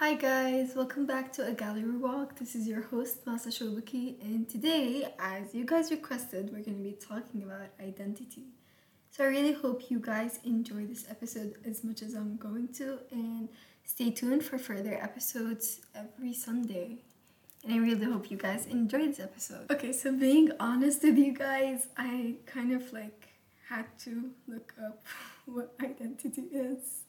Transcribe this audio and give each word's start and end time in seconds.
Hi 0.00 0.14
guys, 0.14 0.72
welcome 0.74 1.04
back 1.04 1.30
to 1.34 1.46
a 1.46 1.52
gallery 1.52 1.98
walk. 1.98 2.38
This 2.38 2.54
is 2.54 2.66
your 2.66 2.80
host 2.80 3.22
Masa 3.26 3.48
Shobaki, 3.48 4.18
and 4.22 4.48
today, 4.48 5.12
as 5.18 5.54
you 5.54 5.66
guys 5.66 5.90
requested, 5.90 6.46
we're 6.46 6.64
going 6.64 6.78
to 6.78 6.82
be 6.82 6.92
talking 6.92 7.42
about 7.42 7.68
identity. 7.78 8.44
So 9.10 9.24
I 9.24 9.26
really 9.26 9.52
hope 9.52 9.90
you 9.90 9.98
guys 10.00 10.38
enjoy 10.42 10.86
this 10.86 11.04
episode 11.10 11.56
as 11.66 11.84
much 11.84 12.00
as 12.00 12.14
I'm 12.14 12.38
going 12.38 12.68
to, 12.78 13.00
and 13.10 13.50
stay 13.84 14.10
tuned 14.10 14.42
for 14.42 14.56
further 14.56 14.94
episodes 14.94 15.82
every 15.94 16.32
Sunday. 16.32 17.02
And 17.62 17.74
I 17.74 17.76
really 17.76 18.06
hope 18.06 18.30
you 18.30 18.38
guys 18.38 18.64
enjoy 18.64 19.06
this 19.08 19.20
episode. 19.20 19.70
Okay, 19.70 19.92
so 19.92 20.16
being 20.16 20.50
honest 20.58 21.02
with 21.02 21.18
you 21.18 21.34
guys, 21.34 21.88
I 21.98 22.36
kind 22.46 22.72
of 22.72 22.90
like 22.94 23.28
had 23.68 23.84
to 24.04 24.30
look 24.48 24.72
up 24.82 25.04
what 25.52 25.74
identity 25.82 26.42
is. 26.52 27.04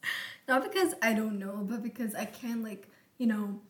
Not 0.47 0.63
because 0.63 0.93
I 1.01 1.13
don't 1.13 1.39
know, 1.39 1.59
but 1.61 1.83
because 1.83 2.15
I 2.15 2.25
can't 2.25 2.63
like, 2.63 2.87
you 3.17 3.27
know, 3.27 3.61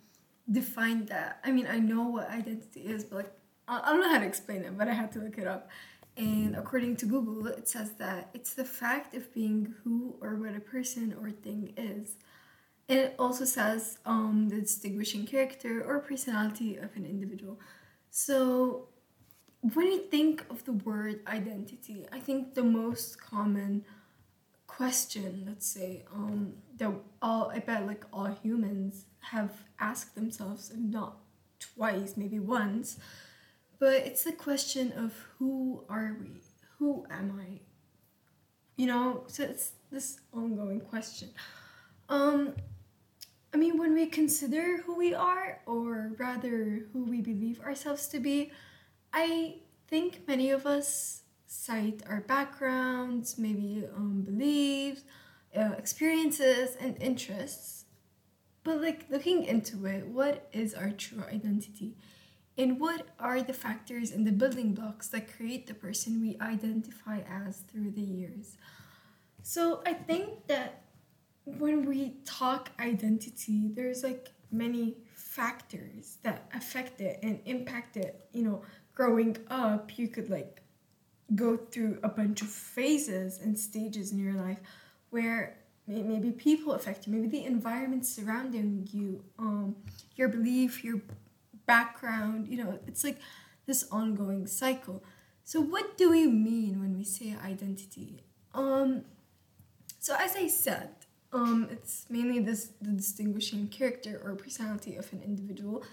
define 0.52 1.06
that. 1.06 1.40
I 1.44 1.52
mean, 1.52 1.68
I 1.68 1.80
know 1.80 2.04
what 2.04 2.30
identity 2.30 2.82
is, 2.82 3.04
but 3.04 3.16
like 3.16 3.34
I 3.68 3.92
don't 3.92 4.02
know 4.02 4.10
how 4.10 4.20
to 4.20 4.26
explain 4.26 4.64
it, 4.64 4.78
but 4.78 4.88
I 4.88 4.94
had 4.94 5.12
to 5.14 5.20
look 5.20 5.38
it 5.38 5.48
up. 5.48 5.70
And 6.18 6.56
according 6.56 6.98
to 6.98 7.06
Google, 7.06 7.48
it 7.48 7.70
says 7.70 7.92
that 7.94 8.30
it's 8.34 8.54
the 8.54 8.66
fact 8.66 9.16
of 9.16 9.34
being 9.34 9.74
who 9.84 10.16
or 10.22 10.36
what 10.36 10.56
a 10.56 10.60
person 10.60 11.16
or 11.22 11.32
thing 11.32 11.74
is. 11.78 12.18
And 12.90 13.00
it 13.00 13.16
also 13.18 13.46
says 13.46 13.98
um, 14.06 14.50
the 14.50 14.60
distinguishing 14.60 15.26
character 15.26 15.82
or 15.84 16.00
personality 16.00 16.76
of 16.76 16.96
an 16.98 17.06
individual. 17.06 17.60
So 18.10 18.90
when 19.74 19.88
you 19.88 20.00
think 20.10 20.44
of 20.50 20.66
the 20.66 20.74
word 20.74 21.22
identity, 21.28 22.06
I 22.12 22.20
think 22.20 22.56
the 22.56 22.64
most 22.64 23.22
common 23.22 23.86
question, 24.76 25.44
let's 25.48 25.68
say, 25.68 26.04
um, 26.14 26.54
that 26.78 26.92
all 27.22 27.52
I 27.54 27.60
bet 27.60 27.86
like 27.86 28.06
all 28.14 28.38
humans 28.42 29.06
have 29.20 29.52
asked 29.80 30.16
themselves, 30.16 30.72
if 30.72 30.78
not 30.78 31.18
twice, 31.60 32.16
maybe 32.16 32.40
once, 32.40 32.98
but 33.80 33.96
it's 33.96 34.24
the 34.24 34.32
question 34.32 34.94
of 34.94 35.14
who 35.38 35.84
are 35.90 36.16
we? 36.20 36.42
Who 36.80 37.06
am 37.10 37.40
I? 37.40 37.60
You 38.78 38.88
know, 38.88 39.24
so 39.28 39.44
it's 39.44 39.74
this 39.92 40.20
ongoing 40.34 40.80
question. 40.80 41.30
Um, 42.08 42.56
I 43.54 43.58
mean, 43.58 43.78
when 43.78 43.94
we 43.94 44.08
consider 44.08 44.78
who 44.78 44.96
we 44.96 45.14
are, 45.14 45.60
or 45.66 46.12
rather 46.18 46.88
who 46.94 47.04
we 47.04 47.20
believe 47.22 47.60
ourselves 47.62 48.08
to 48.08 48.20
be, 48.20 48.52
I 49.14 49.56
think 49.90 50.28
many 50.28 50.50
of 50.50 50.66
us 50.66 51.21
cite 51.52 52.02
our 52.08 52.22
backgrounds, 52.22 53.38
maybe 53.38 53.84
um, 53.94 54.22
beliefs, 54.22 55.02
uh, 55.56 55.72
experiences, 55.78 56.78
and 56.80 56.96
interests. 57.02 57.86
But 58.64 58.82
like 58.82 59.06
looking 59.10 59.44
into 59.44 59.86
it, 59.86 60.08
what 60.08 60.48
is 60.54 60.74
our 60.74 60.92
true 60.92 61.24
identity? 61.30 61.98
And 62.58 62.80
what 62.80 63.08
are 63.20 63.42
the 63.42 63.54
factors 63.54 64.12
and 64.12 64.26
the 64.26 64.32
building 64.32 64.74
blocks 64.74 65.10
that 65.10 65.36
create 65.36 65.68
the 65.68 65.74
person 65.74 66.22
we 66.22 66.38
identify 66.40 67.20
as 67.30 67.58
through 67.70 67.92
the 67.92 68.02
years? 68.02 68.56
So 69.44 69.82
I 69.86 69.94
think 69.94 70.48
that 70.48 70.84
when 71.44 71.86
we 71.86 72.16
talk 72.24 72.72
identity, 72.80 73.70
there's 73.74 74.04
like 74.04 74.30
many 74.52 74.96
factors 75.16 76.18
that 76.24 76.50
affect 76.54 77.02
it 77.02 77.20
and 77.22 77.42
impact 77.46 77.98
it. 77.98 78.26
You 78.32 78.44
know, 78.44 78.62
growing 78.94 79.36
up, 79.50 79.98
you 79.98 80.08
could 80.08 80.30
like 80.30 80.61
go 81.36 81.58
through 81.58 82.00
a 82.04 82.10
bunch 82.10 82.42
of 82.42 82.48
phases 82.48 83.40
and 83.40 83.58
stages 83.58 84.12
in 84.12 84.20
your 84.20 84.34
life 84.34 84.60
where 85.10 85.58
maybe 85.88 86.32
people 86.32 86.74
affect 86.74 87.08
you, 87.08 87.14
maybe 87.14 87.28
the 87.28 87.46
environment 87.46 88.06
surrounding 88.06 88.88
you, 88.92 89.24
um, 89.40 89.76
your 90.16 90.28
belief, 90.28 90.84
your 90.84 91.02
background, 91.66 92.48
you 92.48 92.64
know, 92.64 92.80
it's 92.88 93.04
like 93.04 93.20
this 93.66 93.86
ongoing 93.92 94.48
cycle. 94.48 95.04
So 95.44 95.60
what 95.62 95.98
do 95.98 96.12
we 96.12 96.28
mean 96.28 96.80
when 96.80 96.98
we 96.98 97.04
say 97.04 97.36
identity? 97.44 98.24
Um, 98.54 99.04
so 100.00 100.16
as 100.20 100.36
I 100.36 100.48
said, 100.48 100.90
um, 101.34 101.68
it's 101.72 102.06
mainly 102.10 102.40
this 102.40 102.72
the 102.82 102.92
distinguishing 102.92 103.68
character 103.68 104.22
or 104.24 104.36
personality 104.36 104.96
of 104.98 105.12
an 105.14 105.22
individual, 105.24 105.84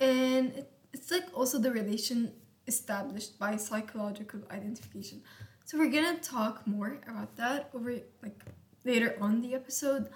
and 0.00 0.52
it, 0.54 0.72
it's 0.94 1.10
like 1.10 1.26
also 1.34 1.58
the 1.58 1.70
relation 1.70 2.32
established 2.68 3.38
by 3.38 3.56
psychological 3.56 4.40
identification. 4.50 5.22
So 5.64 5.78
we're 5.78 5.90
gonna 5.90 6.18
talk 6.18 6.66
more 6.66 6.98
about 7.08 7.36
that 7.36 7.70
over 7.74 7.92
like 8.22 8.40
later 8.84 9.16
on 9.20 9.40
the 9.40 9.54
episode. 9.54 10.08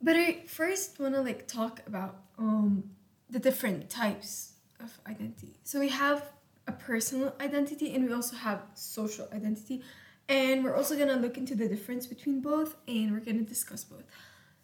But 0.00 0.16
I 0.16 0.42
first 0.46 1.00
wanna 1.00 1.22
like 1.22 1.48
talk 1.48 1.82
about 1.86 2.22
um 2.38 2.90
the 3.28 3.38
different 3.38 3.90
types 3.90 4.52
of 4.78 4.98
identity. 5.06 5.56
So 5.64 5.80
we 5.80 5.88
have 5.88 6.32
a 6.66 6.72
personal 6.72 7.34
identity 7.40 7.94
and 7.94 8.06
we 8.06 8.12
also 8.12 8.36
have 8.36 8.62
social 8.74 9.28
identity. 9.32 9.82
And 10.28 10.62
we're 10.62 10.76
also 10.76 10.96
gonna 10.96 11.16
look 11.16 11.36
into 11.36 11.54
the 11.54 11.68
difference 11.68 12.06
between 12.06 12.40
both 12.40 12.76
and 12.86 13.12
we're 13.12 13.20
gonna 13.20 13.42
discuss 13.42 13.82
both. 13.84 14.04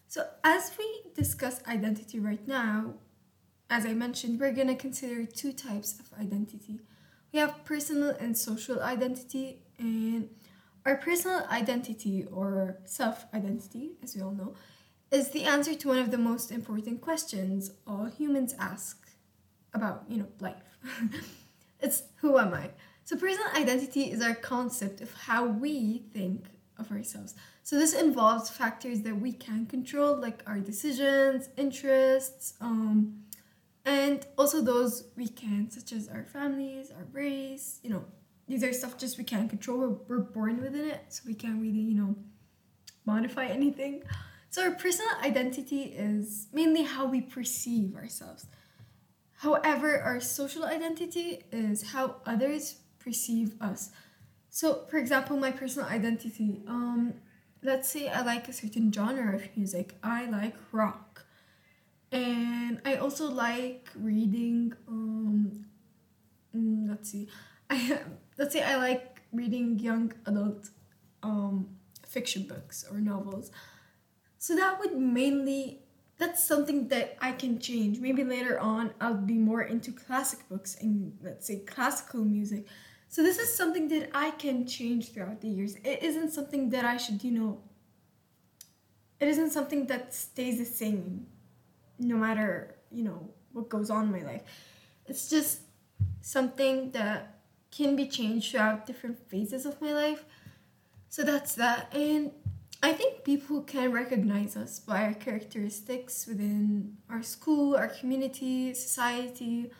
So 0.09 0.27
as 0.45 0.73
we 0.79 0.89
discuss 1.15 1.61
identity 1.67 2.21
right 2.21 2.47
now, 2.47 2.95
as 3.69 3.85
I 3.85 3.93
mentioned, 3.93 4.39
we're 4.39 4.53
gonna 4.53 4.77
consider 4.77 5.27
two 5.27 5.53
types 5.53 5.99
of 5.99 6.07
identity. 6.19 6.81
We 7.37 7.41
have 7.41 7.67
personal 7.67 8.17
and 8.19 8.35
social 8.35 8.81
identity, 8.81 9.59
and 9.79 10.31
our 10.87 10.97
personal 10.97 11.45
identity 11.51 12.25
or 12.33 12.79
self 12.87 13.27
identity, 13.35 13.91
as 14.03 14.17
we 14.17 14.23
all 14.23 14.31
know, 14.31 14.55
is 15.11 15.33
the 15.33 15.45
answer 15.45 15.75
to 15.75 15.89
one 15.89 15.99
of 15.99 16.11
the 16.11 16.17
most 16.17 16.51
important 16.51 17.03
questions 17.03 17.73
all 17.87 18.07
humans 18.07 18.55
ask 18.59 19.07
about, 19.75 20.05
you 20.09 20.17
know, 20.17 20.29
life. 20.41 20.79
it's 21.81 22.05
who 22.23 22.39
am 22.39 22.55
I? 22.55 22.71
So, 23.05 23.19
personal 23.19 23.49
identity 23.55 24.05
is 24.05 24.23
our 24.23 24.35
concept 24.35 25.03
of 25.03 25.13
how 25.13 25.45
we 25.45 26.05
think 26.15 26.47
of 26.79 26.91
ourselves. 26.91 27.35
So, 27.63 27.77
this 27.79 27.93
involves 27.93 28.49
factors 28.49 29.03
that 29.03 29.21
we 29.21 29.35
can 29.35 29.67
control, 29.67 30.17
like 30.17 30.43
our 30.47 30.61
decisions, 30.61 31.51
interests, 31.59 32.55
um, 32.63 33.26
and 33.87 34.27
also 34.37 34.61
those 34.61 35.09
we 35.17 35.29
can, 35.29 35.71
such 35.71 35.93
as 35.93 36.09
our 36.09 36.25
families, 36.25 36.91
our 36.91 37.07
race, 37.13 37.79
you 37.85 37.91
know, 37.91 38.05
these 38.49 38.65
are 38.65 38.73
stuff 38.73 38.99
just 38.99 39.17
we 39.17 39.25
can't 39.25 39.49
control. 39.49 39.79
We're, 39.79 40.19
we're 40.19 40.25
born 40.25 40.61
within 40.61 40.91
it, 40.91 41.05
so 41.09 41.23
we 41.27 41.35
can't 41.35 41.61
really, 41.63 41.79
you 41.79 41.95
know, 41.95 42.17
modify 43.05 43.47
anything. 43.47 44.03
So 44.51 44.65
our 44.65 44.73
personal 44.73 45.11
identity 45.23 45.83
is 45.83 46.49
mainly 46.53 46.83
how 46.83 47.07
we 47.07 47.21
perceive 47.21 47.95
ourselves. 47.95 48.47
However, 49.39 50.01
our 50.01 50.21
social 50.21 50.65
identity 50.65 51.45
is 51.53 51.91
how 51.91 52.17
others 52.27 52.81
perceive 52.99 53.55
us. 53.61 53.91
So, 54.51 54.87
for 54.89 54.97
example, 54.97 55.37
my 55.37 55.51
personal 55.53 55.89
identity, 55.89 56.63
um, 56.67 57.15
let's 57.63 57.89
say 57.89 58.09
I 58.09 58.23
like 58.23 58.49
a 58.49 58.53
certain 58.53 58.91
genre 58.91 59.35
of 59.35 59.57
music. 59.57 59.95
I 60.03 60.27
like 60.27 60.55
rock 60.73 61.06
and 62.17 62.81
I 62.85 62.97
also 62.97 63.31
like 63.31 63.91
reading. 63.95 64.73
Um, 64.89 65.67
mm, 66.55 66.89
let's 66.89 67.11
see, 67.11 67.29
I 67.71 68.01
let's 68.39 68.53
say 68.53 68.63
I 68.63 68.77
like 68.77 69.23
reading 69.33 69.79
young 69.79 70.13
adult 70.27 70.71
um, 71.23 71.69
fiction 72.07 72.45
books 72.45 72.85
or 72.91 72.99
novels. 72.99 73.51
So 74.39 74.57
that 74.57 74.79
would 74.81 74.97
mainly 74.97 75.81
that's 76.19 76.43
something 76.43 76.89
that 76.89 77.17
I 77.21 77.33
can 77.33 77.59
change. 77.59 77.99
Maybe 77.99 78.25
later 78.25 78.59
on 78.59 78.95
I'll 79.01 79.15
be 79.15 79.35
more 79.35 79.63
into 79.63 79.93
classic 79.93 80.49
books 80.49 80.77
and 80.81 81.19
let's 81.23 81.47
say 81.47 81.59
classical 81.59 82.25
music. 82.25 82.67
So 83.09 83.23
this 83.23 83.39
is 83.39 83.57
something 83.57 83.89
that 83.89 84.11
I 84.15 84.31
can 84.33 84.67
change 84.67 85.13
throughout 85.13 85.41
the 85.41 85.49
years. 85.49 85.77
It 85.85 86.03
isn't 86.03 86.33
something 86.33 86.71
that 86.71 86.85
I 86.85 86.97
should, 86.97 87.23
you 87.23 87.31
know, 87.31 87.61
it 89.21 89.29
isn't 89.29 89.51
something 89.51 89.87
that 89.87 90.13
stays 90.15 90.59
the 90.59 90.65
same 90.65 91.27
no 91.99 92.17
matter 92.17 92.77
you 92.91 93.05
know 93.05 93.29
what 93.53 93.69
goes 93.69 93.91
on 93.91 94.05
in 94.05 94.13
my 94.13 94.23
life. 94.23 94.43
It's 95.07 95.29
just 95.31 95.61
something 96.21 96.91
that 96.93 97.41
can 97.71 97.97
be 97.97 98.07
changed 98.07 98.51
throughout 98.51 98.87
different 98.87 99.19
phases 99.29 99.67
of 99.67 99.81
my 99.81 99.93
life. 99.93 100.25
So 101.09 101.23
that's 101.23 101.55
that. 101.55 101.95
And 101.95 102.33
i 102.83 102.93
think 102.93 103.25
people 103.25 103.63
can 103.63 103.91
recognize 103.91 104.55
us 104.57 104.79
by 104.79 105.03
our 105.05 105.15
characteristics 105.15 106.27
within 106.27 106.97
our 107.09 107.23
school 107.23 107.75
our 107.75 107.89
community 107.89 108.75
society. 108.75 109.71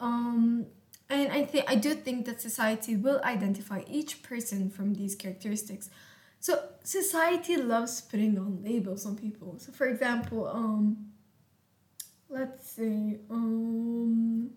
Um, 0.00 0.66
and 1.10 1.32
i 1.32 1.44
think 1.44 1.64
i 1.68 1.74
do 1.74 1.94
think 1.94 2.26
that 2.26 2.40
society 2.40 2.94
will 2.96 3.20
identify 3.24 3.82
each 3.88 4.22
person 4.22 4.70
from 4.70 4.94
these 4.94 5.14
characteristics. 5.14 5.90
So 6.40 6.62
society 6.84 7.56
loves 7.56 8.00
putting 8.00 8.38
on 8.38 8.62
labels 8.62 9.04
on 9.04 9.16
people. 9.16 9.58
So 9.58 9.72
for 9.72 9.86
example 9.88 10.46
um, 10.46 11.07
let's 12.28 12.70
say 12.70 13.18
um 13.30 14.50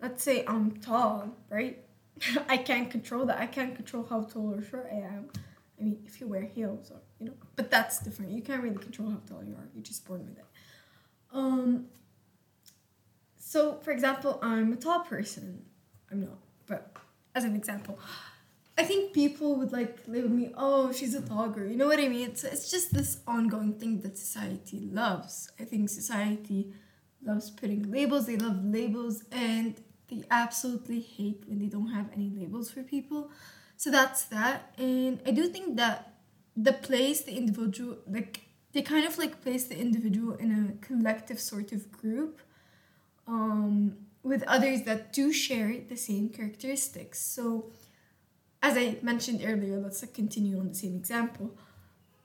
let's 0.00 0.22
say 0.22 0.44
I'm 0.46 0.72
tall, 0.78 1.36
right? 1.50 1.78
I 2.48 2.56
can't 2.56 2.90
control 2.90 3.26
that. 3.26 3.38
I 3.38 3.46
can't 3.46 3.74
control 3.74 4.06
how 4.08 4.22
tall 4.22 4.54
or 4.54 4.62
short 4.62 4.88
I 4.92 4.96
am. 4.96 5.30
I 5.78 5.84
mean, 5.84 5.98
if 6.06 6.20
you 6.20 6.26
wear 6.26 6.42
heels 6.42 6.90
or 6.90 7.00
you 7.18 7.26
know, 7.26 7.34
but 7.56 7.70
that's 7.70 8.00
different. 8.00 8.32
You 8.32 8.42
can't 8.42 8.62
really 8.62 8.76
control 8.76 9.10
how 9.10 9.20
tall 9.28 9.44
you 9.44 9.54
are. 9.54 9.68
You're 9.74 9.82
just 9.82 10.06
born 10.06 10.24
with 10.24 10.38
it. 10.38 10.44
Um, 11.32 11.86
so, 13.36 13.78
for 13.82 13.92
example, 13.92 14.38
I'm 14.42 14.72
a 14.72 14.76
tall 14.76 15.00
person. 15.00 15.64
I'm 16.10 16.20
not, 16.20 16.38
but 16.66 16.96
as 17.34 17.44
an 17.44 17.54
example, 17.54 17.98
I 18.78 18.84
think 18.84 19.12
people 19.12 19.56
would 19.56 19.72
like 19.72 19.98
label 20.06 20.28
me, 20.28 20.52
oh, 20.56 20.92
she's 20.92 21.16
a 21.16 21.20
girl. 21.20 21.66
You 21.66 21.76
know 21.76 21.88
what 21.88 21.98
I 21.98 22.08
mean? 22.08 22.28
It's, 22.28 22.44
it's 22.44 22.70
just 22.70 22.94
this 22.94 23.18
ongoing 23.26 23.74
thing 23.74 24.00
that 24.02 24.16
society 24.16 24.88
loves. 24.92 25.50
I 25.58 25.64
think 25.64 25.90
society 25.90 26.72
loves 27.20 27.50
putting 27.50 27.90
labels, 27.90 28.26
they 28.26 28.36
love 28.36 28.64
labels, 28.64 29.24
and 29.32 29.74
they 30.08 30.22
absolutely 30.30 31.00
hate 31.00 31.42
when 31.48 31.58
they 31.58 31.66
don't 31.66 31.88
have 31.88 32.06
any 32.14 32.30
labels 32.30 32.70
for 32.70 32.84
people. 32.84 33.32
So 33.76 33.90
that's 33.90 34.26
that. 34.26 34.72
And 34.78 35.20
I 35.26 35.32
do 35.32 35.48
think 35.48 35.76
that 35.76 36.14
the 36.56 36.72
place 36.72 37.22
the 37.22 37.36
individual, 37.36 37.98
like, 38.08 38.42
they 38.74 38.82
kind 38.82 39.04
of 39.04 39.18
like 39.18 39.42
place 39.42 39.64
the 39.64 39.76
individual 39.76 40.34
in 40.34 40.52
a 40.52 40.86
collective 40.86 41.40
sort 41.40 41.72
of 41.72 41.90
group 41.90 42.40
um, 43.26 43.96
with 44.22 44.44
others 44.44 44.82
that 44.82 45.12
do 45.12 45.32
share 45.32 45.74
the 45.88 45.96
same 45.96 46.28
characteristics. 46.28 47.20
So, 47.20 47.72
as 48.62 48.76
I 48.76 48.98
mentioned 49.02 49.42
earlier, 49.44 49.78
let's 49.78 50.04
continue 50.12 50.58
on 50.58 50.68
the 50.68 50.74
same 50.74 50.96
example. 50.96 51.56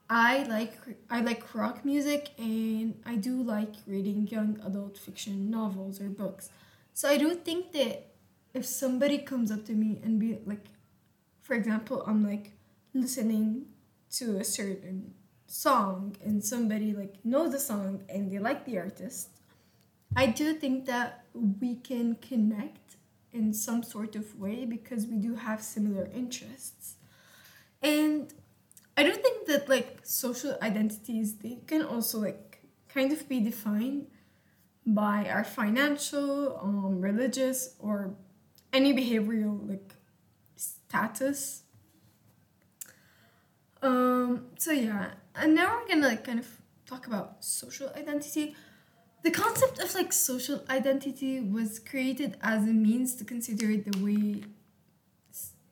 I 0.08 0.42
like 0.44 0.74
I 1.08 1.20
like 1.20 1.54
rock 1.54 1.84
music 1.84 2.30
and 2.38 3.00
I 3.06 3.16
do 3.16 3.42
like 3.42 3.74
reading 3.86 4.26
young 4.28 4.60
adult 4.64 4.98
fiction 4.98 5.50
novels 5.50 6.00
or 6.00 6.08
books. 6.08 6.50
So 6.92 7.08
I 7.08 7.16
do 7.16 7.34
think 7.34 7.72
that 7.72 8.08
if 8.52 8.66
somebody 8.66 9.18
comes 9.18 9.50
up 9.50 9.64
to 9.66 9.72
me 9.72 10.00
and 10.04 10.20
be 10.20 10.38
like 10.44 10.66
for 11.40 11.54
example, 11.54 12.02
I'm 12.06 12.24
like 12.26 12.52
listening 12.94 13.66
to 14.12 14.38
a 14.38 14.44
certain 14.44 15.14
song 15.46 16.16
and 16.24 16.44
somebody 16.44 16.92
like 16.92 17.16
knows 17.24 17.52
the 17.52 17.58
song 17.58 18.02
and 18.08 18.30
they 18.30 18.38
like 18.38 18.64
the 18.64 18.78
artist, 18.78 19.28
I 20.16 20.26
do 20.26 20.54
think 20.54 20.86
that 20.86 21.24
we 21.60 21.76
can 21.76 22.16
connect 22.16 22.83
in 23.34 23.52
some 23.52 23.82
sort 23.82 24.16
of 24.16 24.38
way 24.38 24.64
because 24.64 25.06
we 25.06 25.16
do 25.16 25.34
have 25.34 25.62
similar 25.62 26.08
interests. 26.14 26.94
And 27.82 28.32
I 28.96 29.02
don't 29.02 29.20
think 29.20 29.46
that 29.46 29.68
like 29.68 30.00
social 30.04 30.56
identities 30.62 31.36
they 31.36 31.58
can 31.66 31.82
also 31.82 32.18
like 32.20 32.60
kind 32.88 33.12
of 33.12 33.28
be 33.28 33.40
defined 33.40 34.06
by 34.86 35.28
our 35.28 35.44
financial, 35.44 36.58
um, 36.62 37.00
religious, 37.00 37.74
or 37.78 38.14
any 38.72 38.92
behavioral 38.94 39.68
like 39.68 39.94
status. 40.56 41.62
Um, 43.82 44.46
so 44.58 44.72
yeah, 44.72 45.12
and 45.34 45.54
now 45.54 45.78
we're 45.80 45.88
gonna 45.88 46.08
like 46.08 46.24
kind 46.24 46.38
of 46.38 46.48
talk 46.86 47.06
about 47.06 47.44
social 47.44 47.90
identity. 47.96 48.54
The 49.24 49.30
concept 49.30 49.78
of 49.78 49.94
like 49.94 50.12
social 50.12 50.62
identity 50.68 51.40
was 51.40 51.78
created 51.78 52.36
as 52.42 52.64
a 52.64 52.74
means 52.74 53.14
to 53.16 53.24
consider 53.24 53.74
the 53.74 53.98
way, 54.04 54.42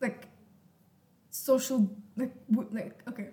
like, 0.01 0.27
social 1.29 1.95
like 2.17 2.33
like 2.71 3.07
okay, 3.07 3.29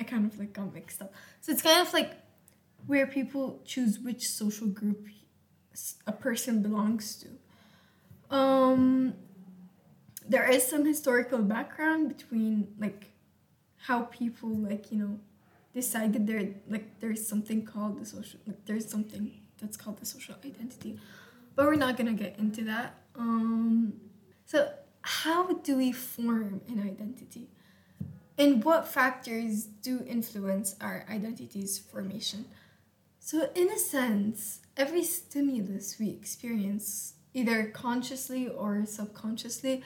I 0.00 0.04
kind 0.04 0.26
of 0.26 0.36
like 0.40 0.54
got 0.54 0.74
mixed 0.74 1.00
up. 1.00 1.14
So 1.40 1.52
it's 1.52 1.62
kind 1.62 1.86
of 1.86 1.92
like 1.94 2.14
where 2.88 3.06
people 3.06 3.60
choose 3.64 4.00
which 4.00 4.28
social 4.28 4.66
group 4.66 5.06
a 6.04 6.12
person 6.12 6.62
belongs 6.62 7.22
to. 7.22 8.36
Um, 8.36 9.14
there 10.28 10.50
is 10.50 10.66
some 10.66 10.84
historical 10.84 11.42
background 11.42 12.08
between 12.08 12.74
like 12.76 13.12
how 13.76 14.02
people 14.02 14.48
like 14.48 14.90
you 14.90 14.98
know 14.98 15.20
decided 15.72 16.26
there 16.26 16.48
like 16.68 16.98
there's 16.98 17.24
something 17.24 17.64
called 17.64 18.00
the 18.00 18.04
social 18.04 18.40
like 18.48 18.64
there's 18.64 18.88
something 18.90 19.39
that's 19.60 19.76
called 19.76 19.98
the 19.98 20.06
social 20.06 20.34
identity. 20.44 20.98
But 21.54 21.66
we're 21.66 21.74
not 21.76 21.96
gonna 21.96 22.12
get 22.14 22.38
into 22.38 22.64
that. 22.64 22.94
Um 23.14 23.94
so 24.46 24.72
how 25.02 25.52
do 25.52 25.76
we 25.76 25.92
form 25.92 26.60
an 26.68 26.80
identity? 26.80 27.48
And 28.36 28.64
what 28.64 28.88
factors 28.88 29.64
do 29.64 30.02
influence 30.06 30.76
our 30.80 31.04
identity's 31.08 31.78
formation? 31.78 32.46
So 33.18 33.50
in 33.54 33.70
a 33.70 33.78
sense 33.78 34.60
every 34.76 35.04
stimulus 35.04 35.96
we 35.98 36.08
experience 36.08 37.14
either 37.34 37.66
consciously 37.66 38.48
or 38.48 38.84
subconsciously 38.86 39.82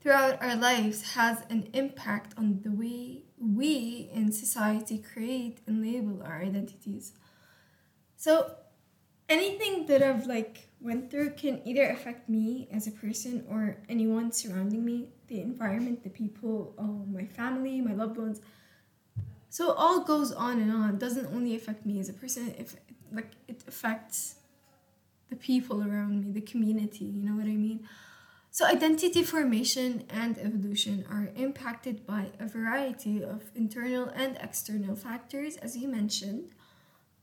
throughout 0.00 0.40
our 0.40 0.56
lives 0.56 1.14
has 1.14 1.42
an 1.50 1.68
impact 1.72 2.32
on 2.38 2.60
the 2.62 2.70
way 2.70 3.22
we 3.38 4.08
in 4.12 4.30
society 4.32 4.98
create 4.98 5.58
and 5.66 5.82
label 5.82 6.22
our 6.22 6.40
identities. 6.40 7.12
So 8.16 8.54
anything 9.28 9.86
that 9.86 10.02
I've 10.02 10.26
like 10.26 10.68
went 10.80 11.10
through 11.10 11.30
can 11.30 11.60
either 11.64 11.88
affect 11.90 12.28
me 12.28 12.68
as 12.72 12.86
a 12.86 12.90
person 12.90 13.44
or 13.50 13.76
anyone 13.88 14.32
surrounding 14.32 14.84
me, 14.84 15.08
the 15.28 15.40
environment, 15.40 16.02
the 16.02 16.10
people, 16.10 16.74
um, 16.78 17.12
my 17.12 17.24
family, 17.24 17.80
my 17.80 17.92
loved 17.92 18.16
ones. 18.16 18.40
So 19.48 19.70
it 19.70 19.76
all 19.78 20.00
goes 20.04 20.32
on 20.32 20.60
and 20.60 20.70
on. 20.72 20.90
It 20.90 20.98
doesn't 20.98 21.26
only 21.34 21.56
affect 21.56 21.86
me 21.86 21.98
as 21.98 22.08
a 22.08 22.12
person, 22.12 22.54
if 22.58 22.76
like 23.12 23.32
it 23.48 23.64
affects 23.66 24.36
the 25.30 25.36
people 25.36 25.82
around 25.82 26.20
me, 26.20 26.32
the 26.32 26.40
community, 26.40 27.04
you 27.04 27.22
know 27.22 27.36
what 27.36 27.46
I 27.46 27.56
mean? 27.56 27.88
So, 28.50 28.64
identity 28.64 29.22
formation 29.22 30.04
and 30.08 30.38
evolution 30.38 31.04
are 31.10 31.28
impacted 31.36 32.06
by 32.06 32.30
a 32.40 32.48
variety 32.48 33.22
of 33.22 33.50
internal 33.54 34.08
and 34.14 34.38
external 34.40 34.96
factors, 34.96 35.56
as 35.58 35.76
you 35.76 35.88
mentioned 35.88 36.52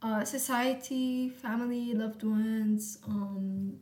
uh, 0.04 0.26
society, 0.26 1.30
family, 1.30 1.94
loved 1.94 2.24
ones, 2.24 3.00
um, 3.08 3.80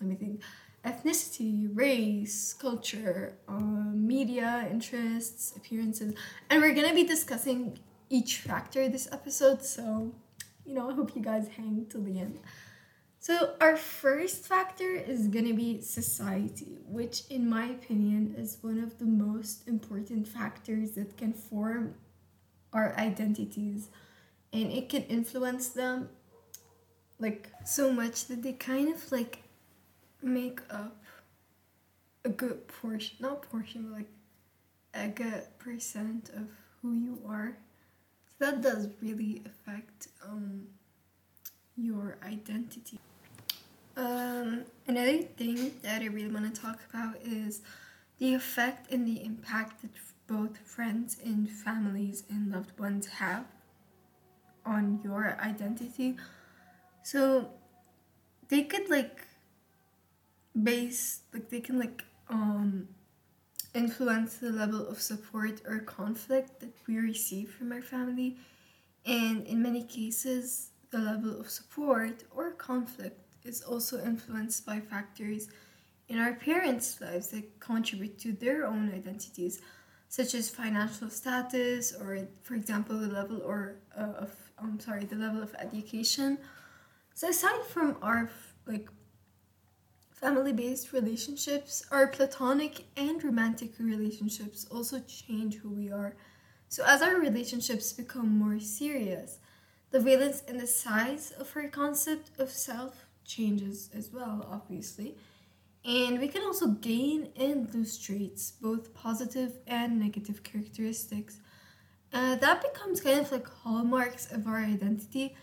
let 0.00 0.08
me 0.08 0.14
think, 0.14 0.40
ethnicity, 0.84 1.68
race, 1.74 2.54
culture, 2.54 3.36
uh, 3.48 3.58
media, 3.92 4.68
interests, 4.70 5.52
appearances. 5.56 6.14
And 6.48 6.62
we're 6.62 6.74
gonna 6.74 6.94
be 6.94 7.04
discussing 7.04 7.78
each 8.08 8.38
factor 8.38 8.88
this 8.88 9.08
episode, 9.12 9.62
so 9.64 10.14
you 10.64 10.74
know, 10.74 10.90
I 10.90 10.94
hope 10.94 11.16
you 11.16 11.22
guys 11.22 11.48
hang 11.56 11.86
till 11.90 12.02
the 12.02 12.20
end. 12.20 12.38
So, 13.20 13.54
our 13.60 13.76
first 13.76 14.46
factor 14.46 14.94
is 14.94 15.26
gonna 15.26 15.54
be 15.54 15.80
society, 15.80 16.78
which, 16.86 17.22
in 17.30 17.48
my 17.48 17.66
opinion, 17.66 18.34
is 18.38 18.58
one 18.60 18.78
of 18.78 18.98
the 18.98 19.06
most 19.06 19.66
important 19.66 20.28
factors 20.28 20.92
that 20.92 21.16
can 21.16 21.32
form 21.32 21.94
our 22.72 22.94
identities 22.96 23.88
and 24.52 24.72
it 24.72 24.88
can 24.88 25.02
influence 25.04 25.68
them 25.68 26.08
like 27.18 27.50
so 27.64 27.92
much 27.92 28.26
that 28.26 28.42
they 28.42 28.52
kind 28.52 28.92
of 28.92 29.10
like 29.12 29.42
make 30.22 30.60
up 30.70 30.96
a 32.24 32.28
good 32.28 32.66
portion, 32.68 33.16
not 33.20 33.42
portion, 33.42 33.86
but 33.88 33.98
like 33.98 34.10
a 34.94 35.08
good 35.08 35.42
percent 35.58 36.30
of 36.30 36.48
who 36.82 36.94
you 36.94 37.18
are. 37.26 37.56
So, 38.26 38.50
that 38.50 38.62
does 38.62 38.88
really 39.02 39.42
affect 39.46 40.08
um, 40.24 40.62
your 41.76 42.18
identity. 42.24 42.98
Um, 43.96 44.64
another 44.86 45.18
thing 45.22 45.72
that 45.82 46.02
I 46.02 46.06
really 46.06 46.32
want 46.32 46.54
to 46.54 46.60
talk 46.60 46.78
about 46.88 47.16
is 47.24 47.62
the 48.18 48.34
effect 48.34 48.92
and 48.92 49.06
the 49.06 49.24
impact 49.24 49.82
that 49.82 49.90
both 50.28 50.58
friends 50.58 51.16
and 51.24 51.50
families 51.50 52.22
and 52.30 52.52
loved 52.52 52.78
ones 52.78 53.06
have 53.06 53.44
on 54.68 55.00
your 55.02 55.36
identity. 55.40 56.16
So 57.02 57.50
they 58.48 58.62
could 58.62 58.88
like 58.90 59.26
base 60.60 61.20
like 61.32 61.48
they 61.50 61.60
can 61.60 61.78
like 61.78 62.04
um 62.28 62.88
influence 63.74 64.36
the 64.36 64.50
level 64.50 64.88
of 64.88 65.00
support 65.00 65.62
or 65.68 65.78
conflict 65.80 66.58
that 66.60 66.74
we 66.88 66.98
receive 66.98 67.48
from 67.50 67.70
our 67.70 67.82
family 67.82 68.36
and 69.06 69.46
in 69.46 69.62
many 69.62 69.84
cases 69.84 70.70
the 70.90 70.98
level 70.98 71.38
of 71.38 71.48
support 71.48 72.24
or 72.34 72.50
conflict 72.52 73.20
is 73.44 73.62
also 73.62 74.02
influenced 74.02 74.64
by 74.66 74.80
factors 74.80 75.48
in 76.08 76.18
our 76.18 76.34
parents' 76.34 77.00
lives 77.00 77.28
that 77.28 77.60
contribute 77.60 78.18
to 78.18 78.32
their 78.32 78.66
own 78.66 78.90
identities, 78.94 79.60
such 80.08 80.34
as 80.34 80.48
financial 80.48 81.10
status 81.10 81.94
or, 81.94 82.26
for 82.42 82.54
example, 82.54 82.98
the 82.98 83.08
level 83.08 83.42
or 83.44 83.76
uh, 83.96 84.24
of 84.24 84.34
I'm 84.62 84.80
sorry, 84.80 85.04
the 85.04 85.16
level 85.16 85.42
of 85.42 85.54
education. 85.58 86.38
So 87.14 87.28
aside 87.30 87.64
from 87.64 87.96
our 88.02 88.30
like 88.66 88.88
family-based 90.12 90.92
relationships, 90.92 91.84
our 91.90 92.08
platonic 92.08 92.84
and 92.96 93.22
romantic 93.22 93.72
relationships 93.78 94.66
also 94.70 95.00
change 95.00 95.56
who 95.56 95.70
we 95.70 95.90
are. 95.92 96.16
So 96.68 96.84
as 96.84 97.02
our 97.02 97.16
relationships 97.16 97.92
become 97.92 98.28
more 98.28 98.58
serious, 98.60 99.38
the 99.90 100.00
valence 100.00 100.42
and 100.46 100.60
the 100.60 100.66
size 100.66 101.32
of 101.38 101.50
our 101.56 101.68
concept 101.68 102.30
of 102.38 102.50
self 102.50 103.06
changes 103.24 103.90
as 103.94 104.10
well, 104.12 104.46
obviously. 104.50 105.16
And 105.84 106.18
we 106.18 106.28
can 106.28 106.42
also 106.42 106.68
gain 106.68 107.28
and 107.36 107.72
lose 107.72 107.96
traits, 107.96 108.50
both 108.50 108.92
positive 108.92 109.58
and 109.66 109.98
negative 109.98 110.42
characteristics. 110.42 111.38
Uh, 112.12 112.36
that 112.36 112.62
becomes 112.62 113.00
kind 113.00 113.20
of 113.20 113.30
like 113.30 113.46
hallmarks 113.48 114.30
of 114.32 114.46
our 114.46 114.58
identity. 114.58 115.36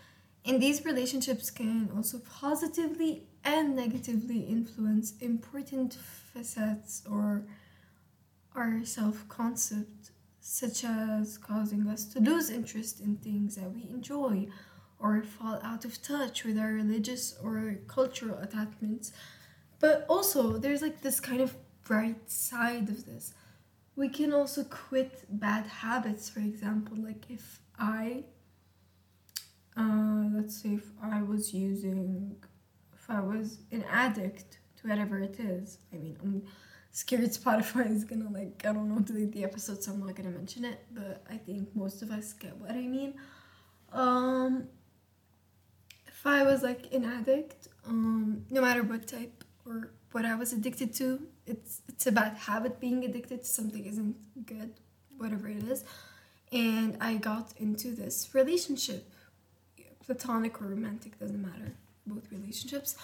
And 0.44 0.60
these 0.60 0.84
relationships 0.84 1.50
can 1.50 1.90
also 1.94 2.18
positively 2.18 3.24
and 3.44 3.76
negatively 3.76 4.40
influence 4.40 5.14
important 5.20 5.94
facets 5.94 7.02
or 7.10 7.44
our 8.54 8.84
self 8.84 9.28
concept, 9.28 10.10
such 10.40 10.84
as 10.84 11.38
causing 11.38 11.86
us 11.88 12.04
to 12.06 12.20
lose 12.20 12.50
interest 12.50 13.00
in 13.00 13.16
things 13.16 13.56
that 13.56 13.72
we 13.72 13.82
enjoy 13.90 14.48
or 14.98 15.22
fall 15.22 15.60
out 15.62 15.84
of 15.84 16.00
touch 16.02 16.44
with 16.44 16.58
our 16.58 16.72
religious 16.72 17.36
or 17.42 17.78
cultural 17.86 18.38
attachments. 18.38 19.12
But 19.78 20.06
also, 20.08 20.58
there's 20.58 20.80
like 20.82 21.02
this 21.02 21.20
kind 21.20 21.40
of 21.40 21.54
bright 21.84 22.30
side 22.30 22.88
of 22.88 23.04
this. 23.04 23.34
We 23.96 24.08
can 24.10 24.32
also 24.32 24.64
quit 24.64 25.24
bad 25.28 25.66
habits, 25.66 26.28
for 26.28 26.40
example, 26.40 26.96
like 26.98 27.24
if 27.30 27.60
I, 27.78 28.24
uh, 29.76 30.28
let's 30.34 30.62
say, 30.62 30.74
if 30.74 30.90
I 31.02 31.22
was 31.22 31.54
using, 31.54 32.36
if 32.94 33.08
I 33.08 33.20
was 33.20 33.58
an 33.72 33.84
addict 33.90 34.58
to 34.76 34.88
whatever 34.88 35.18
it 35.18 35.40
is, 35.40 35.78
I 35.94 35.96
mean, 35.96 36.16
I'm 36.22 36.42
scared 36.92 37.22
Spotify 37.40 37.90
is 37.90 38.04
gonna 38.04 38.30
like, 38.30 38.64
I 38.66 38.72
don't 38.74 38.88
know, 38.90 39.00
delete 39.00 39.32
the 39.32 39.44
episode, 39.44 39.82
so 39.82 39.92
I'm 39.92 40.00
not 40.00 40.14
gonna 40.14 40.30
mention 40.30 40.66
it, 40.66 40.84
but 40.92 41.24
I 41.30 41.38
think 41.38 41.74
most 41.74 42.02
of 42.02 42.10
us 42.10 42.34
get 42.34 42.54
what 42.58 42.72
I 42.72 42.86
mean. 42.86 43.14
Um, 43.92 44.68
if 46.06 46.26
I 46.26 46.42
was 46.42 46.62
like 46.62 46.92
an 46.92 47.04
addict, 47.04 47.68
um, 47.86 48.44
no 48.50 48.60
matter 48.60 48.82
what 48.82 49.06
type 49.06 49.42
or 49.64 49.92
what 50.12 50.24
I 50.24 50.34
was 50.34 50.52
addicted 50.52 50.94
to, 50.94 51.20
it's 51.46 51.82
it's 51.88 52.06
a 52.06 52.12
bad 52.12 52.36
habit 52.36 52.80
being 52.80 53.04
addicted 53.04 53.42
to 53.42 53.48
something 53.48 53.84
isn't 53.84 54.46
good, 54.46 54.72
whatever 55.16 55.48
it 55.48 55.64
is. 55.64 55.84
And 56.52 56.96
I 57.00 57.16
got 57.16 57.52
into 57.58 57.88
this 57.90 58.30
relationship, 58.32 59.10
platonic 60.04 60.60
or 60.62 60.66
romantic, 60.66 61.18
doesn't 61.18 61.42
matter, 61.42 61.72
both 62.06 62.30
relationships. 62.30 62.96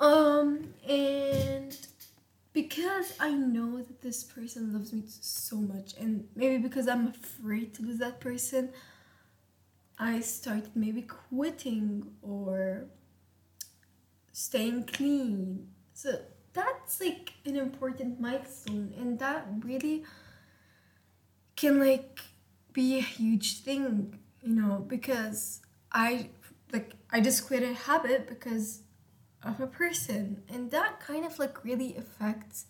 Um, 0.00 0.74
and 0.88 1.76
because 2.52 3.14
I 3.20 3.30
know 3.30 3.78
that 3.78 4.02
this 4.02 4.24
person 4.24 4.72
loves 4.72 4.92
me 4.92 5.02
so 5.06 5.56
much, 5.56 5.94
and 5.98 6.28
maybe 6.34 6.58
because 6.58 6.88
I'm 6.88 7.08
afraid 7.08 7.74
to 7.74 7.82
lose 7.82 7.98
that 7.98 8.20
person, 8.20 8.70
I 9.98 10.20
started 10.20 10.70
maybe 10.74 11.02
quitting 11.02 12.12
or 12.22 12.86
staying 14.32 14.84
clean. 14.84 15.68
So 15.94 16.20
that's 16.52 17.00
like 17.00 17.32
an 17.46 17.56
important 17.56 18.20
milestone, 18.20 18.92
and 18.98 19.18
that 19.20 19.46
really 19.64 20.04
can 21.56 21.80
like 21.80 22.20
be 22.72 22.98
a 22.98 23.02
huge 23.02 23.60
thing, 23.62 24.18
you 24.42 24.54
know, 24.54 24.84
because 24.86 25.60
I 25.92 26.30
like 26.72 26.94
I 27.10 27.20
just 27.20 27.46
quit 27.46 27.62
a 27.62 27.74
habit 27.74 28.26
because 28.28 28.82
of 29.42 29.60
a 29.60 29.66
person, 29.66 30.42
and 30.48 30.70
that 30.72 31.00
kind 31.00 31.24
of 31.24 31.38
like 31.38 31.64
really 31.64 31.96
affects 31.96 32.66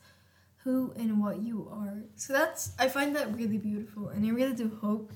who 0.65 0.93
and 0.97 1.23
what 1.23 1.43
you 1.43 1.69
are. 1.73 2.03
So 2.17 2.33
that's 2.33 2.73
I 2.79 2.89
find 2.89 3.17
that 3.17 3.35
really 3.35 3.59
beautiful, 3.59 4.09
and 4.09 4.27
I 4.27 4.31
really 4.31 4.55
do 4.55 4.79
hope 4.81 5.13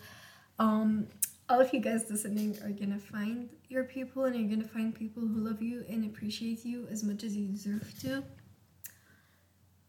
um 0.59 1.09
all 1.49 1.61
of 1.61 1.73
you 1.73 1.81
guys 1.81 2.05
listening 2.11 2.59
are 2.63 2.71
gonna 2.71 2.99
find 2.99 3.49
your 3.69 3.85
people 3.85 4.25
and 4.25 4.37
you're 4.37 4.57
gonna 4.57 4.69
find 4.69 4.95
people 4.95 5.23
who 5.23 5.41
love 5.41 5.63
you 5.63 5.85
and 5.89 6.05
appreciate 6.05 6.65
you 6.65 6.87
as 6.91 7.03
much 7.03 7.25
as 7.25 7.35
you 7.37 7.47
deserve 7.49 7.93
to. 8.01 8.23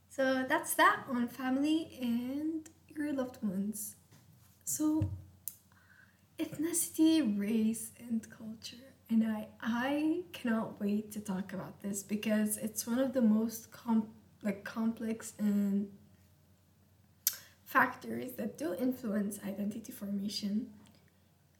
So 0.09 0.45
that's 0.47 0.73
that 0.75 1.03
on 1.09 1.27
family 1.27 1.97
and 2.01 2.69
your 2.87 3.11
loved 3.13 3.43
ones. 3.43 3.95
So 4.63 5.09
ethnicity, 6.37 7.37
race, 7.37 7.91
and 7.99 8.25
culture. 8.29 8.77
And 9.09 9.25
I 9.25 9.47
I 9.61 10.21
cannot 10.31 10.79
wait 10.79 11.11
to 11.13 11.19
talk 11.19 11.51
about 11.53 11.81
this 11.81 12.03
because 12.03 12.57
it's 12.57 12.87
one 12.87 12.99
of 12.99 13.13
the 13.13 13.21
most 13.21 13.71
com- 13.71 14.09
like 14.43 14.63
complex 14.63 15.33
and 15.37 15.89
factors 17.65 18.33
that 18.33 18.57
do 18.57 18.73
influence 18.73 19.39
identity 19.45 19.91
formation 19.91 20.67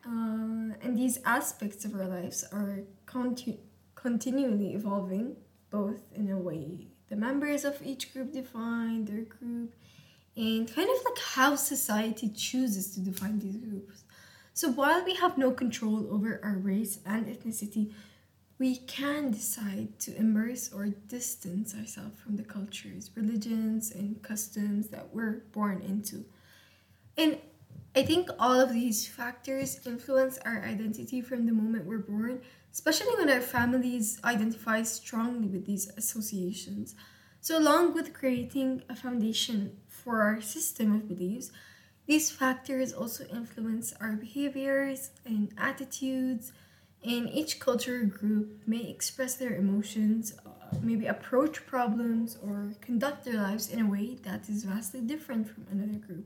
uh, 0.06 0.76
and 0.82 0.98
these 0.98 1.20
aspects 1.26 1.86
of 1.86 1.96
our 1.96 2.06
lives 2.06 2.46
are 2.52 2.80
conti- 3.06 3.60
continually 3.96 4.74
evolving, 4.74 5.36
both 5.70 6.02
in 6.16 6.32
a 6.32 6.38
way 6.38 6.88
the 7.10 7.16
members 7.16 7.66
of 7.66 7.82
each 7.84 8.14
group 8.14 8.32
define 8.32 9.06
their 9.06 9.24
group, 9.24 9.74
and 10.36 10.74
kind 10.74 10.90
of 10.90 11.04
like 11.06 11.20
how 11.20 11.56
society 11.56 12.30
chooses 12.30 12.94
to 12.94 13.00
define 13.02 13.40
these 13.40 13.58
groups. 13.58 14.04
So 14.54 14.72
while 14.72 15.04
we 15.04 15.16
have 15.16 15.38
no 15.38 15.52
control 15.52 16.08
over 16.12 16.40
our 16.44 16.58
race 16.58 17.00
and 17.06 17.26
ethnicity, 17.26 17.94
we 18.60 18.78
can 18.78 19.32
decide 19.32 20.00
to 20.00 20.16
immerse 20.16 20.72
or 20.72 20.88
distance 20.88 21.74
ourselves 21.74 22.20
from 22.22 22.36
the 22.36 22.44
cultures, 22.44 23.10
religions, 23.16 23.92
and 23.92 24.22
customs 24.22 24.90
that 24.90 25.14
we're 25.14 25.44
born 25.52 25.82
into. 25.82 26.26
And 27.18 27.38
I 27.96 28.04
think 28.04 28.30
all 28.38 28.60
of 28.60 28.72
these 28.72 29.08
factors 29.08 29.86
influence 29.86 30.38
our 30.46 30.64
identity 30.64 31.22
from 31.22 31.46
the 31.48 31.54
moment 31.54 31.86
we're 31.86 31.98
born, 31.98 32.42
especially 32.72 33.16
when 33.16 33.30
our 33.30 33.42
families 33.42 34.20
identify 34.24 34.84
strongly 34.84 35.48
with 35.48 35.66
these 35.66 35.90
associations. 35.98 36.94
So, 37.42 37.58
along 37.58 37.96
with 37.96 38.14
creating 38.14 38.84
a 38.90 38.96
foundation 38.96 39.78
for 39.88 40.22
our 40.22 40.40
system 40.40 40.94
of 40.94 41.08
beliefs, 41.08 41.52
these 42.06 42.30
factors 42.30 42.94
also 42.94 43.26
influence 43.26 43.94
our 44.00 44.14
behaviors 44.14 45.12
and 45.26 45.52
attitudes, 45.58 46.52
and 47.04 47.30
each 47.30 47.60
culture 47.60 48.04
group 48.04 48.68
may 48.68 48.84
express 48.88 49.36
their 49.36 49.56
emotions, 49.56 50.34
uh, 50.46 50.76
maybe 50.82 51.08
approach 51.08 51.66
problems, 51.66 52.38
or 52.44 52.74
conduct 52.82 53.26
their 53.26 53.42
lives 53.42 53.70
in 53.70 53.80
a 53.80 53.90
way 53.90 54.16
that 54.24 54.48
is 54.48 54.64
vastly 54.64 55.02
different 55.02 55.48
from 55.50 55.66
another 55.72 55.98
group. 55.98 56.26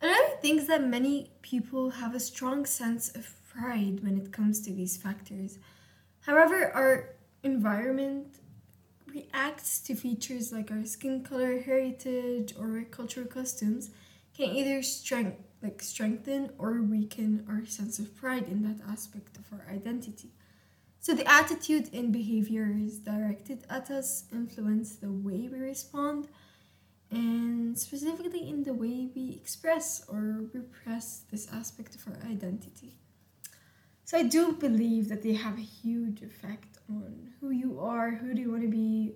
Another 0.00 0.36
thing 0.40 0.58
is 0.58 0.66
that 0.68 0.84
many 0.84 1.30
people 1.42 1.90
have 1.90 2.14
a 2.14 2.20
strong 2.20 2.64
sense 2.66 3.08
of 3.16 3.34
pride 3.48 4.02
when 4.02 4.16
it 4.16 4.32
comes 4.32 4.60
to 4.60 4.72
these 4.72 4.96
factors. 4.96 5.58
However, 6.20 6.70
our 6.72 7.16
environment 7.42 8.38
reacts 9.06 9.80
to 9.80 9.94
features 9.94 10.52
like 10.52 10.70
our 10.70 10.84
skin 10.84 11.24
color, 11.24 11.60
heritage, 11.60 12.54
or 12.58 12.84
cultural 12.90 13.26
customs 13.26 13.90
can 14.36 14.54
either 14.54 14.82
strength, 14.82 15.42
like 15.62 15.82
strengthen 15.82 16.50
or 16.58 16.82
weaken 16.82 17.44
our 17.48 17.66
sense 17.66 17.98
of 17.98 18.14
pride 18.16 18.46
in 18.48 18.62
that 18.62 18.84
aspect 18.88 19.36
of 19.36 19.44
our 19.52 19.66
identity. 19.72 20.30
So 21.00 21.14
the 21.14 21.28
attitude 21.28 21.90
and 21.92 22.12
behaviors 22.12 22.98
directed 22.98 23.64
at 23.68 23.90
us 23.90 24.24
influence 24.32 24.96
the 24.96 25.10
way 25.10 25.48
we 25.48 25.58
respond 25.58 26.28
and 27.10 27.78
specifically 27.78 28.48
in 28.48 28.62
the 28.64 28.74
way 28.74 29.08
we 29.14 29.30
express 29.30 30.04
or 30.08 30.44
repress 30.52 31.22
this 31.30 31.48
aspect 31.52 31.94
of 31.94 32.06
our 32.08 32.30
identity. 32.30 32.94
So 34.04 34.18
I 34.18 34.22
do 34.22 34.52
believe 34.52 35.08
that 35.08 35.22
they 35.22 35.34
have 35.34 35.58
a 35.58 35.62
huge 35.62 36.22
effect 36.22 36.78
on 36.88 37.30
who 37.40 37.50
you 37.50 37.78
are, 37.80 38.10
who 38.10 38.32
do 38.34 38.40
you 38.40 38.50
want 38.50 38.62
to 38.62 38.68
be, 38.68 39.14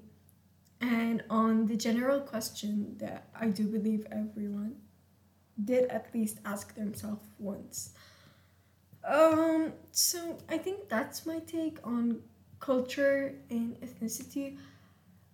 and 0.80 1.22
on 1.30 1.66
the 1.66 1.76
general 1.76 2.20
question 2.20 2.96
that 2.98 3.28
I 3.38 3.48
do 3.48 3.66
believe 3.66 4.06
everyone 4.10 4.76
did 5.64 5.88
at 5.90 6.12
least 6.14 6.38
ask 6.44 6.74
themselves 6.74 7.26
once. 7.38 7.94
Um, 9.04 9.72
so 9.90 10.38
I 10.48 10.58
think 10.58 10.88
that's 10.88 11.24
my 11.26 11.38
take 11.40 11.78
on 11.84 12.20
culture 12.60 13.34
and 13.50 13.76
ethnicity. 13.80 14.58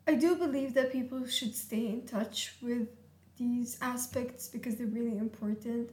I 0.08 0.14
do 0.14 0.36
believe 0.36 0.74
that 0.74 0.90
people 0.90 1.26
should 1.26 1.54
stay 1.54 1.86
in 1.88 2.06
touch 2.06 2.54
with 2.62 2.88
these 3.36 3.78
aspects 3.82 4.48
because 4.48 4.76
they're 4.76 4.86
really 4.86 5.18
important. 5.18 5.90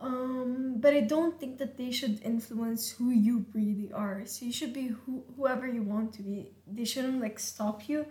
Um, 0.00 0.76
but 0.78 0.94
I 0.94 1.02
don't 1.02 1.38
think 1.38 1.58
that 1.58 1.76
they 1.76 1.92
should 1.92 2.20
influence 2.22 2.90
who 2.90 3.10
you 3.10 3.46
really 3.54 3.92
are. 3.92 4.22
So 4.26 4.46
you 4.46 4.52
should 4.52 4.72
be 4.72 4.88
who, 4.88 5.24
whoever 5.36 5.66
you 5.68 5.82
want 5.82 6.12
to 6.14 6.22
be. 6.22 6.52
They 6.66 6.84
shouldn't 6.84 7.20
like 7.20 7.38
stop 7.38 7.88
you. 7.88 8.06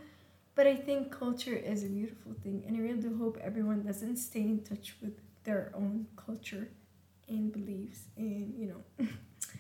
But 0.56 0.68
I 0.68 0.76
think 0.76 1.12
culture 1.12 1.56
is 1.56 1.84
a 1.84 1.88
beautiful 1.88 2.34
thing, 2.44 2.64
and 2.68 2.76
I 2.76 2.82
really 2.82 3.00
do 3.02 3.16
hope 3.18 3.38
everyone 3.42 3.84
doesn't 3.84 4.18
stay 4.18 4.42
in 4.42 4.62
touch 4.62 4.96
with 5.02 5.14
their 5.46 5.72
own 5.74 6.08
culture 6.18 6.68
and 7.30 7.52
beliefs, 7.52 8.02
and 8.18 8.54
you 8.58 8.68
know, 8.68 9.08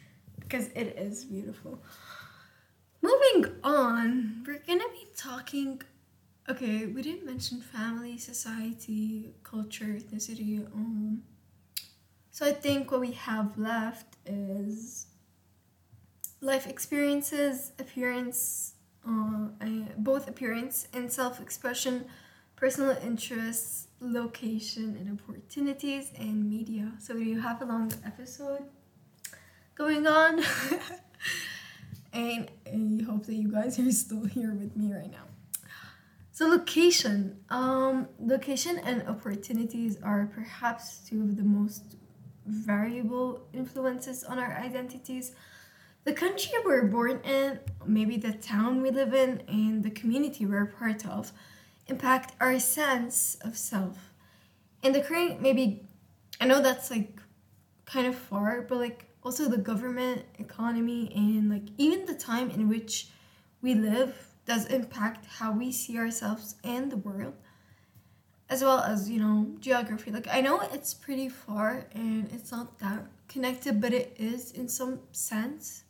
because 0.40 0.68
it 0.76 0.98
is 0.98 1.24
beautiful. 1.24 1.82
Moving 3.02 3.54
on, 3.64 4.44
we're 4.46 4.60
gonna 4.68 4.90
be 4.92 5.08
talking. 5.16 5.82
Okay, 6.50 6.86
we 6.86 7.02
didn't 7.02 7.26
mention 7.26 7.62
family, 7.62 8.18
society, 8.18 9.34
culture, 9.44 9.86
ethnicity. 9.86 10.66
Um, 10.74 11.24
so 12.32 12.46
I 12.46 12.52
think 12.52 12.92
what 12.92 13.00
we 13.02 13.12
have 13.12 13.58
left 13.58 14.18
is 14.26 15.08
life 16.42 16.68
experiences, 16.68 17.72
appearance, 17.80 18.74
uh, 19.08 19.48
both 19.98 20.28
appearance 20.28 20.88
and 20.94 21.12
self-expression, 21.12 22.06
personal 22.56 22.98
interests, 23.04 23.88
location 24.02 24.98
and 25.00 25.20
opportunities, 25.20 26.12
and 26.18 26.50
media. 26.50 26.92
So 27.00 27.16
we 27.16 27.34
have 27.34 27.62
a 27.62 27.66
long 27.66 27.92
episode 28.06 28.64
going 29.76 30.08
on. 30.08 30.44
and 32.14 32.50
I 32.66 33.04
hope 33.04 33.26
that 33.26 33.36
you 33.36 33.52
guys 33.52 33.80
are 33.80 33.92
still 34.06 34.26
here 34.26 34.54
with 34.54 34.76
me 34.76 34.94
right 34.94 35.12
now. 35.12 35.26
So 36.32 36.48
location, 36.48 37.38
um, 37.50 38.08
location 38.18 38.80
and 38.80 39.06
opportunities 39.10 40.02
are 40.02 40.30
perhaps 40.34 41.00
two 41.00 41.22
of 41.22 41.36
the 41.36 41.44
most 41.44 41.98
variable 42.46 43.42
influences 43.54 44.24
on 44.24 44.40
our 44.40 44.54
identities. 44.54 45.34
The 46.06 46.14
country 46.14 46.54
we're 46.64 46.88
born 46.88 47.20
in, 47.26 47.60
maybe 47.86 48.16
the 48.16 48.32
town 48.32 48.82
we 48.82 48.90
live 48.90 49.14
in, 49.14 49.44
and 49.50 49.84
the 49.84 49.92
community 49.92 50.46
we're 50.46 50.66
part 50.66 51.06
of 51.06 51.34
impact 51.88 52.36
our 52.40 52.58
sense 52.58 53.38
of 53.42 53.58
self. 53.58 54.14
And 54.82 54.96
the 54.96 55.02
current, 55.02 55.42
maybe, 55.42 55.84
I 56.40 56.46
know 56.46 56.62
that's 56.62 56.90
like 56.90 57.20
kind 57.86 58.08
of 58.08 58.16
far, 58.16 58.62
but 58.62 58.78
like 58.78 59.09
also 59.24 59.50
the 59.50 59.58
government, 59.58 60.24
economy, 60.38 61.12
and 61.16 61.50
like 61.50 61.68
even 61.78 62.06
the 62.06 62.16
time 62.16 62.50
in 62.50 62.70
which 62.70 63.08
we 63.62 63.76
live 63.76 64.28
does 64.46 64.66
impact 64.68 65.26
how 65.26 65.52
we 65.52 65.72
see 65.72 65.98
ourselves 65.98 66.56
and 66.64 66.92
the 66.92 66.98
world 66.98 67.34
as 68.50 68.64
well 68.64 68.80
as 68.80 69.10
you 69.10 69.20
know 69.20 69.48
geography. 69.60 70.12
Like 70.12 70.28
i 70.32 70.42
know 70.42 70.60
it's 70.74 70.94
pretty 70.94 71.30
far 71.30 71.86
and 71.94 72.30
it's 72.32 72.52
not 72.52 72.80
that 72.80 73.06
connected 73.28 73.80
but 73.80 73.94
it 73.94 74.16
is 74.18 74.52
in 74.52 74.68
some 74.68 75.00
sense. 75.12 75.84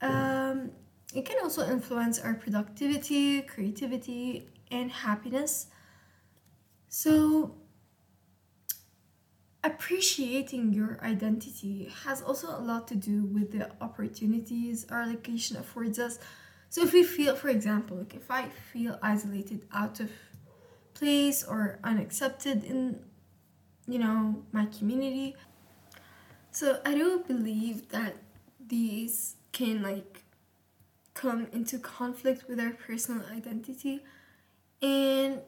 Um, 0.00 0.72
it 1.14 1.24
can 1.24 1.36
also 1.42 1.64
influence 1.68 2.18
our 2.18 2.34
productivity 2.34 3.42
creativity 3.42 4.48
and 4.70 4.90
happiness. 4.90 5.68
So 6.88 7.54
appreciating 9.64 10.72
your 10.72 10.98
identity 11.02 11.90
has 12.04 12.20
also 12.20 12.48
a 12.48 12.60
lot 12.60 12.88
to 12.88 12.96
do 12.96 13.24
with 13.24 13.52
the 13.52 13.70
opportunities 13.80 14.86
our 14.90 15.06
location 15.06 15.56
affords 15.56 15.98
us 15.98 16.18
so 16.72 16.82
if 16.84 16.94
we 16.94 17.02
feel, 17.02 17.36
for 17.36 17.50
example, 17.50 17.98
like 17.98 18.14
if 18.14 18.30
I 18.30 18.48
feel 18.72 18.98
isolated, 19.02 19.60
out 19.74 20.00
of 20.00 20.10
place, 20.94 21.44
or 21.44 21.78
unaccepted 21.84 22.64
in, 22.64 22.98
you 23.86 23.98
know, 23.98 24.42
my 24.52 24.64
community, 24.64 25.36
so 26.50 26.80
I 26.86 26.94
do 26.94 27.22
believe 27.28 27.90
that 27.90 28.16
these 28.66 29.36
can 29.52 29.82
like 29.82 30.22
come 31.12 31.48
into 31.52 31.78
conflict 31.78 32.48
with 32.48 32.58
our 32.58 32.70
personal 32.70 33.22
identity, 33.30 34.00
and 34.80 35.42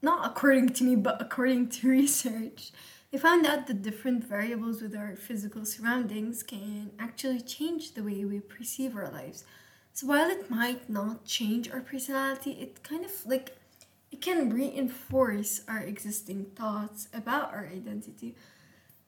not 0.00 0.24
according 0.24 0.68
to 0.74 0.84
me, 0.84 0.94
but 0.94 1.20
according 1.20 1.70
to 1.70 1.88
research. 2.00 2.70
They 3.12 3.18
found 3.18 3.44
out 3.46 3.66
that 3.66 3.82
different 3.82 4.24
variables 4.24 4.80
with 4.80 4.96
our 4.96 5.16
physical 5.16 5.66
surroundings 5.66 6.42
can 6.42 6.92
actually 6.98 7.42
change 7.42 7.92
the 7.92 8.02
way 8.02 8.24
we 8.24 8.40
perceive 8.40 8.96
our 8.96 9.10
lives. 9.10 9.44
So 9.92 10.06
while 10.06 10.30
it 10.30 10.50
might 10.50 10.88
not 10.88 11.26
change 11.26 11.70
our 11.70 11.82
personality, 11.82 12.52
it 12.52 12.82
kind 12.82 13.04
of 13.04 13.12
like 13.26 13.54
it 14.10 14.22
can 14.22 14.48
reinforce 14.48 15.60
our 15.68 15.80
existing 15.80 16.46
thoughts 16.56 17.08
about 17.12 17.52
our 17.52 17.68
identity. 17.70 18.34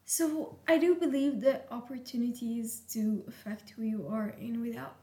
So 0.05 0.59
I 0.69 0.77
do 0.77 0.95
believe 0.95 1.41
that 1.41 1.67
opportunities 1.71 2.81
do 2.81 3.25
affect 3.27 3.71
who 3.71 3.85
you 3.85 4.07
are, 4.07 4.35
and 4.39 4.61
without 4.61 4.97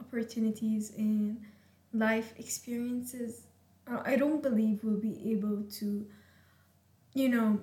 opportunities 0.00 0.92
and 0.98 1.40
life 1.92 2.34
experiences, 2.36 3.46
uh, 3.88 4.02
I 4.04 4.16
don't 4.16 4.42
believe 4.42 4.80
we'll 4.82 4.96
be 4.96 5.30
able 5.30 5.62
to, 5.78 6.04
you 7.14 7.28
know, 7.28 7.60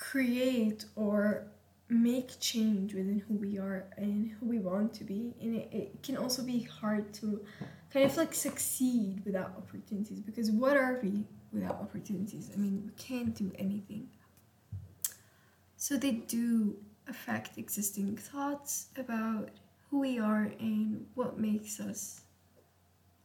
create 0.00 0.86
or 0.96 1.46
make 1.90 2.40
change 2.40 2.94
within 2.94 3.22
who 3.28 3.34
we 3.34 3.58
are 3.58 3.84
and 3.96 4.30
who 4.40 4.46
we 4.46 4.58
want 4.58 4.94
to 4.94 5.04
be. 5.04 5.34
And 5.40 5.54
it, 5.54 5.68
it 5.72 6.02
can 6.02 6.16
also 6.16 6.42
be 6.42 6.60
hard 6.62 7.12
to 7.14 7.44
kind 7.92 8.06
of 8.06 8.16
like 8.16 8.34
succeed 8.34 9.22
without 9.24 9.52
opportunities 9.58 10.20
because 10.20 10.50
what 10.50 10.76
are 10.76 10.98
we 11.02 11.24
without 11.52 11.80
opportunities? 11.80 12.50
I 12.54 12.56
mean 12.58 12.82
we 12.86 12.92
can't 13.02 13.34
do 13.34 13.52
anything. 13.58 14.08
So 15.76 15.96
they 15.96 16.12
do 16.12 16.76
affect 17.08 17.58
existing 17.58 18.16
thoughts 18.16 18.86
about 18.96 19.50
who 19.90 20.00
we 20.00 20.18
are 20.18 20.52
and 20.60 21.06
what 21.14 21.38
makes 21.38 21.78
us 21.78 22.22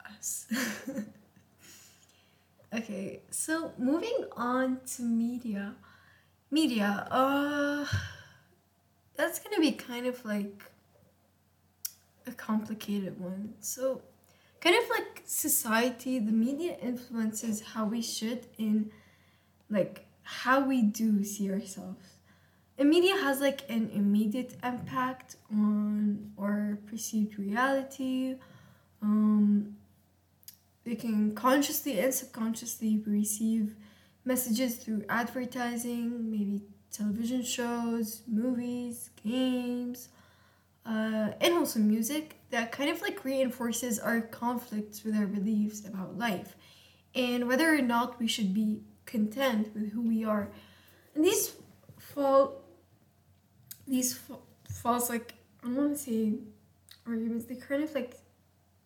us. 0.08 0.48
Okay 2.74 3.22
so 3.30 3.72
moving 3.78 4.26
on 4.36 4.80
to 4.96 5.04
media 5.04 5.76
media 6.60 7.08
uh 7.12 7.86
that's 9.18 9.40
gonna 9.40 9.60
be 9.60 9.72
kind 9.72 10.06
of 10.08 10.24
like 10.26 10.72
a 12.28 12.32
complicated 12.32 13.20
one. 13.20 13.54
So, 13.60 14.02
kind 14.62 14.76
of 14.76 14.90
like 14.90 15.24
society, 15.26 16.20
the 16.20 16.32
media 16.32 16.78
influences 16.82 17.62
how 17.62 17.86
we 17.86 18.02
should 18.02 18.48
in 18.58 18.92
like 19.70 20.06
how 20.24 20.66
we 20.66 20.82
do 20.82 21.24
see 21.24 21.52
ourselves. 21.52 22.06
And 22.78 22.90
media 22.90 23.16
has 23.16 23.40
like 23.40 23.62
an 23.70 23.90
immediate 23.94 24.56
impact 24.64 25.38
on 25.52 26.32
our 26.38 26.78
perceived 26.88 27.40
reality. 27.40 28.36
Um, 29.02 29.78
we 30.86 30.96
can 30.96 31.34
consciously 31.36 32.00
and 32.00 32.14
subconsciously 32.14 33.02
receive 33.06 33.76
messages 34.26 34.76
through 34.78 35.04
advertising, 35.08 36.32
maybe 36.32 36.62
television 36.92 37.44
shows, 37.44 38.24
movies, 38.28 39.10
games, 39.24 40.10
uh, 40.86 41.32
and 41.42 41.54
also 41.54 41.80
music 41.80 42.36
that 42.52 42.72
kind 42.72 42.90
of 42.90 43.02
like 43.02 43.24
reinforces 43.24 44.00
our 44.00 44.22
conflicts 44.22 45.04
with 45.04 45.16
our 45.16 45.26
beliefs 45.28 45.86
about 45.86 46.18
life 46.18 46.56
and 47.16 47.48
whether 47.48 47.74
or 47.74 47.82
not 47.82 48.20
we 48.20 48.28
should 48.28 48.54
be 48.54 48.82
content 49.06 49.74
with 49.74 49.92
who 49.92 50.02
we 50.02 50.24
are. 50.26 50.50
And 51.16 51.24
these 51.24 51.54
fall, 51.98 52.62
these 53.88 54.14
fa- 54.14 54.36
false 54.70 55.10
like 55.10 55.34
I 55.64 55.68
don't 55.68 55.78
want 55.78 55.94
to 55.94 55.98
say 55.98 56.34
arguments. 57.08 57.46
They 57.46 57.56
kind 57.56 57.84
of 57.84 57.94
like 57.96 58.20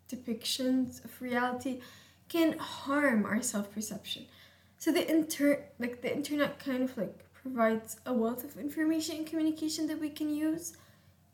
depictions 0.10 1.04
of 1.04 1.22
reality 1.22 1.82
can 2.30 2.58
harm 2.58 3.26
our 3.26 3.42
self 3.42 3.72
perception. 3.74 4.26
So 4.80 4.92
the 4.92 5.10
inter 5.10 5.66
like 5.78 6.02
the 6.02 6.14
internet 6.14 6.58
kind 6.58 6.84
of 6.84 6.98
like 6.98 7.26
provides 7.34 7.98
a 8.06 8.14
wealth 8.14 8.44
of 8.44 8.58
information 8.58 9.18
and 9.18 9.28
communication 9.28 9.88
that 9.88 10.00
we 10.00 10.10
can 10.10 10.34
use 10.34 10.78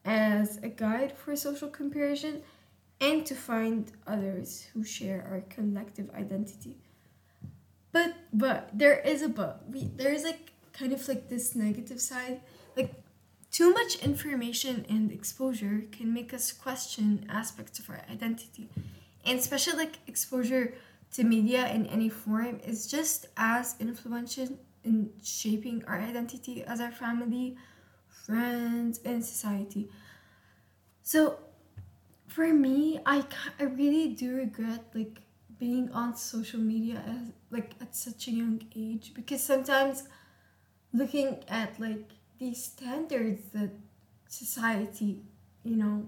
as 0.04 0.58
a 0.58 0.68
guide 0.68 1.14
for 1.18 1.36
social 1.36 1.70
comparison 1.70 2.42
and 3.00 3.26
to 3.26 3.36
find 3.36 3.92
others 4.08 4.68
who 4.74 4.84
share 4.84 5.28
our 5.30 5.42
collective 5.42 6.10
identity. 6.16 6.78
But 7.92 8.16
but 8.34 8.70
there 8.74 9.00
is 9.00 9.22
a 9.22 9.30
but. 9.30 9.64
We 9.70 9.92
there 9.96 10.12
is 10.12 10.24
like 10.24 10.52
kind 10.74 10.92
of 10.92 11.08
like 11.08 11.30
this 11.30 11.56
negative 11.56 12.02
side. 12.02 12.42
Like 12.76 12.94
too 13.52 13.72
much 13.72 13.96
information 14.04 14.86
and 14.90 15.12
exposure 15.12 15.84
can 15.92 16.14
make 16.14 16.34
us 16.34 16.52
question 16.52 17.26
aspects 17.30 17.78
of 17.80 17.90
our 17.90 18.02
identity. 18.12 18.70
And 19.24 19.40
especially 19.40 19.78
like 19.78 20.00
exposure 20.08 20.74
to 21.14 21.24
media 21.24 21.68
in 21.70 21.86
any 21.88 22.10
form 22.10 22.60
is 22.64 22.88
just 22.88 23.28
as 23.38 23.76
influential 23.80 24.50
in 24.84 25.10
shaping 25.24 25.84
our 25.88 26.00
identity 26.00 26.64
as 26.64 26.80
our 26.80 26.92
family, 26.92 27.58
friends, 28.08 29.00
and 29.04 29.24
society. 29.24 29.90
So, 31.04 31.40
for 32.28 32.48
me, 32.54 33.00
I, 33.06 33.24
I 33.60 33.64
really 33.64 34.10
do 34.10 34.36
regret 34.36 34.84
like 34.94 35.20
being 35.60 35.92
on 35.92 36.16
social 36.16 36.60
media 36.60 37.02
as 37.08 37.32
like 37.50 37.72
at 37.82 37.96
such 37.96 38.28
a 38.28 38.32
young 38.32 38.62
age 38.76 39.14
because 39.16 39.42
sometimes 39.42 40.04
looking 40.94 41.44
at 41.48 41.80
like 41.80 42.10
these 42.40 42.64
standards 42.64 43.44
that 43.54 43.72
society, 44.28 45.22
you 45.64 45.76
know, 45.76 46.06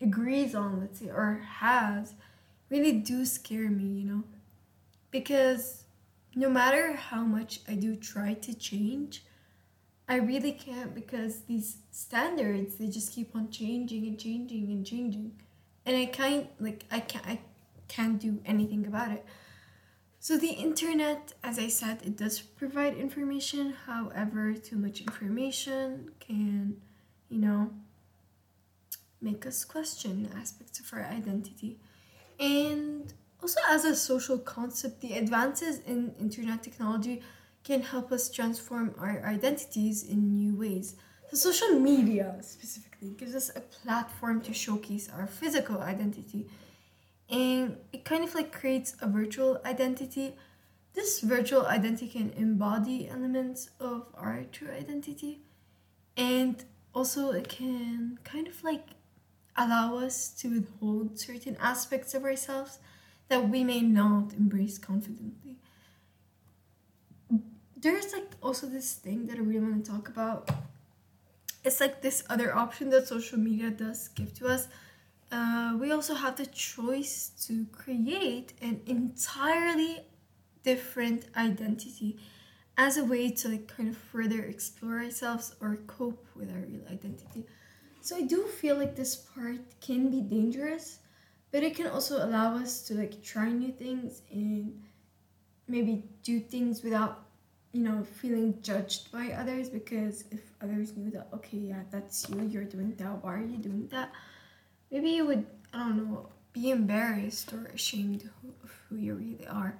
agrees 0.00 0.54
on, 0.54 0.80
let's 0.80 1.00
say, 1.00 1.08
or 1.08 1.42
has, 1.58 2.14
really 2.72 2.92
do 2.92 3.26
scare 3.26 3.68
me, 3.68 4.00
you 4.00 4.04
know, 4.04 4.24
because 5.10 5.84
no 6.34 6.48
matter 6.48 6.96
how 6.96 7.22
much 7.22 7.60
I 7.68 7.74
do 7.74 7.94
try 7.94 8.32
to 8.34 8.54
change, 8.54 9.22
I 10.08 10.16
really 10.16 10.52
can't 10.52 10.94
because 10.94 11.42
these 11.42 11.76
standards 11.90 12.76
they 12.76 12.88
just 12.88 13.12
keep 13.12 13.36
on 13.36 13.50
changing 13.50 14.06
and 14.06 14.18
changing 14.18 14.70
and 14.70 14.84
changing. 14.86 15.32
And 15.84 15.96
I 15.96 16.06
can't 16.06 16.48
like 16.58 16.84
I 16.90 17.00
can't 17.00 17.26
I 17.26 17.40
can't 17.88 18.18
do 18.18 18.40
anything 18.46 18.86
about 18.86 19.12
it. 19.12 19.24
So 20.18 20.38
the 20.38 20.50
internet, 20.50 21.32
as 21.42 21.58
I 21.58 21.68
said, 21.68 21.98
it 22.04 22.16
does 22.16 22.40
provide 22.40 22.96
information. 22.96 23.74
However, 23.86 24.54
too 24.54 24.76
much 24.76 25.00
information 25.00 26.12
can, 26.20 26.76
you 27.28 27.38
know, 27.38 27.70
make 29.20 29.44
us 29.46 29.64
question 29.64 30.30
aspects 30.36 30.78
of 30.78 30.92
our 30.92 31.04
identity. 31.04 31.78
And 32.42 33.14
also, 33.40 33.60
as 33.70 33.84
a 33.84 33.94
social 33.94 34.36
concept, 34.36 35.00
the 35.00 35.14
advances 35.14 35.78
in 35.86 36.12
internet 36.20 36.62
technology 36.62 37.22
can 37.62 37.82
help 37.82 38.10
us 38.10 38.28
transform 38.28 38.94
our 38.98 39.22
identities 39.24 40.02
in 40.02 40.34
new 40.34 40.56
ways. 40.56 40.96
So 41.30 41.52
social 41.52 41.78
media 41.78 42.36
specifically 42.40 43.10
gives 43.10 43.36
us 43.36 43.52
a 43.54 43.60
platform 43.60 44.40
to 44.42 44.52
showcase 44.52 45.08
our 45.08 45.28
physical 45.28 45.80
identity. 45.80 46.48
And 47.30 47.76
it 47.92 48.04
kind 48.04 48.24
of 48.24 48.34
like 48.34 48.52
creates 48.52 48.96
a 49.00 49.06
virtual 49.06 49.60
identity. 49.64 50.36
This 50.94 51.20
virtual 51.20 51.66
identity 51.66 52.08
can 52.08 52.30
embody 52.30 53.08
elements 53.08 53.70
of 53.78 54.08
our 54.14 54.42
true 54.50 54.70
identity. 54.70 55.42
And 56.16 56.64
also 56.92 57.30
it 57.30 57.48
can 57.48 58.18
kind 58.24 58.48
of 58.48 58.64
like 58.64 58.88
allow 59.56 59.98
us 59.98 60.28
to 60.30 60.48
withhold 60.48 61.18
certain 61.18 61.56
aspects 61.60 62.14
of 62.14 62.24
ourselves 62.24 62.78
that 63.28 63.48
we 63.48 63.64
may 63.64 63.80
not 63.80 64.32
embrace 64.34 64.78
confidently. 64.78 65.56
There's 67.76 68.12
like 68.12 68.30
also 68.42 68.66
this 68.66 68.94
thing 68.94 69.26
that 69.26 69.36
I 69.36 69.40
really 69.40 69.60
want 69.60 69.84
to 69.84 69.90
talk 69.90 70.08
about. 70.08 70.50
It's 71.64 71.80
like 71.80 72.02
this 72.02 72.24
other 72.28 72.54
option 72.54 72.90
that 72.90 73.08
social 73.08 73.38
media 73.38 73.70
does 73.70 74.08
give 74.08 74.34
to 74.34 74.48
us. 74.48 74.68
Uh, 75.30 75.76
we 75.80 75.90
also 75.90 76.14
have 76.14 76.36
the 76.36 76.46
choice 76.46 77.30
to 77.46 77.66
create 77.72 78.52
an 78.60 78.80
entirely 78.86 80.00
different 80.62 81.26
identity 81.36 82.18
as 82.76 82.96
a 82.96 83.04
way 83.04 83.30
to 83.30 83.48
like 83.48 83.68
kind 83.68 83.88
of 83.88 83.96
further 83.96 84.42
explore 84.42 84.98
ourselves 84.98 85.54
or 85.60 85.76
cope 85.86 86.26
with 86.34 86.50
our 86.50 86.60
real 86.60 86.82
identity. 86.90 87.46
So 88.02 88.16
I 88.16 88.22
do 88.22 88.42
feel 88.48 88.76
like 88.76 88.96
this 88.96 89.14
part 89.14 89.60
can 89.80 90.10
be 90.10 90.20
dangerous, 90.20 90.98
but 91.52 91.62
it 91.62 91.76
can 91.76 91.86
also 91.86 92.24
allow 92.26 92.56
us 92.56 92.82
to 92.88 92.94
like 92.94 93.22
try 93.22 93.48
new 93.52 93.70
things 93.70 94.22
and 94.32 94.82
maybe 95.68 96.02
do 96.24 96.40
things 96.40 96.82
without 96.82 97.26
you 97.70 97.80
know 97.80 98.02
feeling 98.02 98.60
judged 98.60 99.12
by 99.12 99.30
others 99.30 99.70
because 99.70 100.24
if 100.32 100.40
others 100.60 100.96
knew 100.96 101.12
that 101.12 101.28
okay 101.32 101.58
yeah 101.58 101.82
that's 101.92 102.28
you 102.28 102.42
you're 102.42 102.64
doing 102.64 102.92
that 102.96 103.22
why 103.22 103.34
are 103.34 103.44
you 103.44 103.56
doing 103.56 103.86
that? 103.92 104.10
Maybe 104.90 105.10
you 105.10 105.24
would 105.26 105.46
i 105.72 105.78
don't 105.78 105.96
know 105.96 106.28
be 106.52 106.70
embarrassed 106.70 107.52
or 107.52 107.66
ashamed 107.66 108.28
of 108.64 108.70
who 108.88 108.96
you 108.96 109.14
really 109.14 109.46
are. 109.46 109.78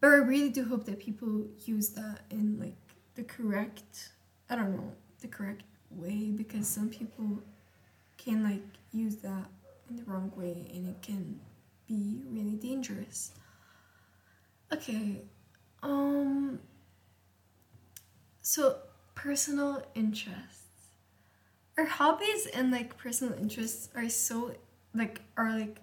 But 0.00 0.10
i 0.10 0.14
really 0.14 0.50
do 0.50 0.64
hope 0.64 0.84
that 0.84 1.00
people 1.00 1.44
use 1.66 1.88
that 1.90 2.20
in 2.30 2.60
like 2.60 2.76
the 3.16 3.24
correct 3.24 4.12
i 4.48 4.54
don't 4.54 4.76
know 4.76 4.92
the 5.20 5.28
correct 5.28 5.64
way 5.96 6.30
because 6.30 6.66
some 6.66 6.88
people 6.88 7.42
can 8.16 8.42
like 8.42 8.62
use 8.92 9.16
that 9.16 9.46
in 9.88 9.96
the 9.96 10.04
wrong 10.04 10.32
way 10.36 10.70
and 10.72 10.88
it 10.88 11.02
can 11.02 11.40
be 11.88 12.22
really 12.30 12.56
dangerous. 12.56 13.32
Okay. 14.72 15.22
Um 15.82 16.60
so 18.40 18.76
personal 19.14 19.82
interests. 19.94 20.58
Our 21.78 21.86
hobbies 21.86 22.46
and 22.46 22.70
like 22.70 22.96
personal 22.96 23.34
interests 23.34 23.88
are 23.94 24.08
so 24.08 24.54
like 24.94 25.20
are 25.36 25.58
like 25.58 25.80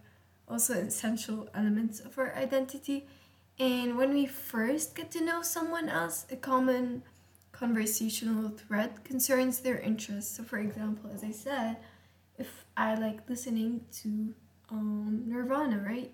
also 0.47 0.73
essential 0.73 1.47
elements 1.53 1.99
of 1.99 2.17
our 2.17 2.35
identity. 2.35 3.07
And 3.59 3.97
when 3.97 4.13
we 4.13 4.25
first 4.25 4.95
get 4.95 5.11
to 5.11 5.23
know 5.23 5.41
someone 5.41 5.89
else, 5.89 6.25
a 6.31 6.35
common 6.35 7.03
conversational 7.59 8.49
thread 8.49 9.03
concerns 9.03 9.59
their 9.59 9.77
interests. 9.79 10.37
So, 10.37 10.43
for 10.43 10.59
example, 10.59 11.09
as 11.13 11.23
I 11.23 11.31
said, 11.31 11.77
if 12.37 12.65
I 12.77 12.95
like 12.95 13.29
listening 13.29 13.81
to 14.01 14.33
um, 14.71 15.23
Nirvana, 15.27 15.83
right? 15.85 16.11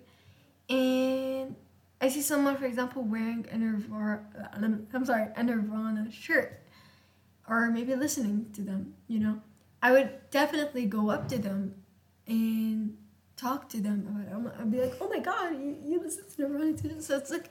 And 0.68 1.54
I 2.00 2.08
see 2.08 2.20
someone, 2.20 2.56
for 2.56 2.64
example, 2.64 3.02
wearing 3.02 3.46
a 3.52 3.56
Nirvana, 3.56 4.80
I'm 4.92 5.04
sorry, 5.04 5.28
a 5.36 5.42
Nirvana 5.44 6.10
shirt, 6.10 6.60
or 7.48 7.70
maybe 7.70 7.94
listening 7.94 8.50
to 8.54 8.62
them, 8.62 8.94
you 9.06 9.20
know, 9.20 9.40
I 9.80 9.92
would 9.92 10.10
definitely 10.30 10.86
go 10.86 11.10
up 11.10 11.28
to 11.28 11.38
them 11.38 11.76
and 12.26 12.96
talk 13.36 13.68
to 13.68 13.80
them 13.80 14.26
about 14.28 14.52
it. 14.52 14.60
I'd 14.60 14.70
be 14.72 14.80
like, 14.80 14.94
oh 15.00 15.08
my 15.08 15.20
god, 15.20 15.52
you, 15.52 15.76
you 15.84 16.00
listen 16.00 16.24
to 16.34 16.42
Nirvana 16.42 16.72
too? 16.76 17.00
So 17.00 17.16
it's 17.16 17.30
like, 17.30 17.50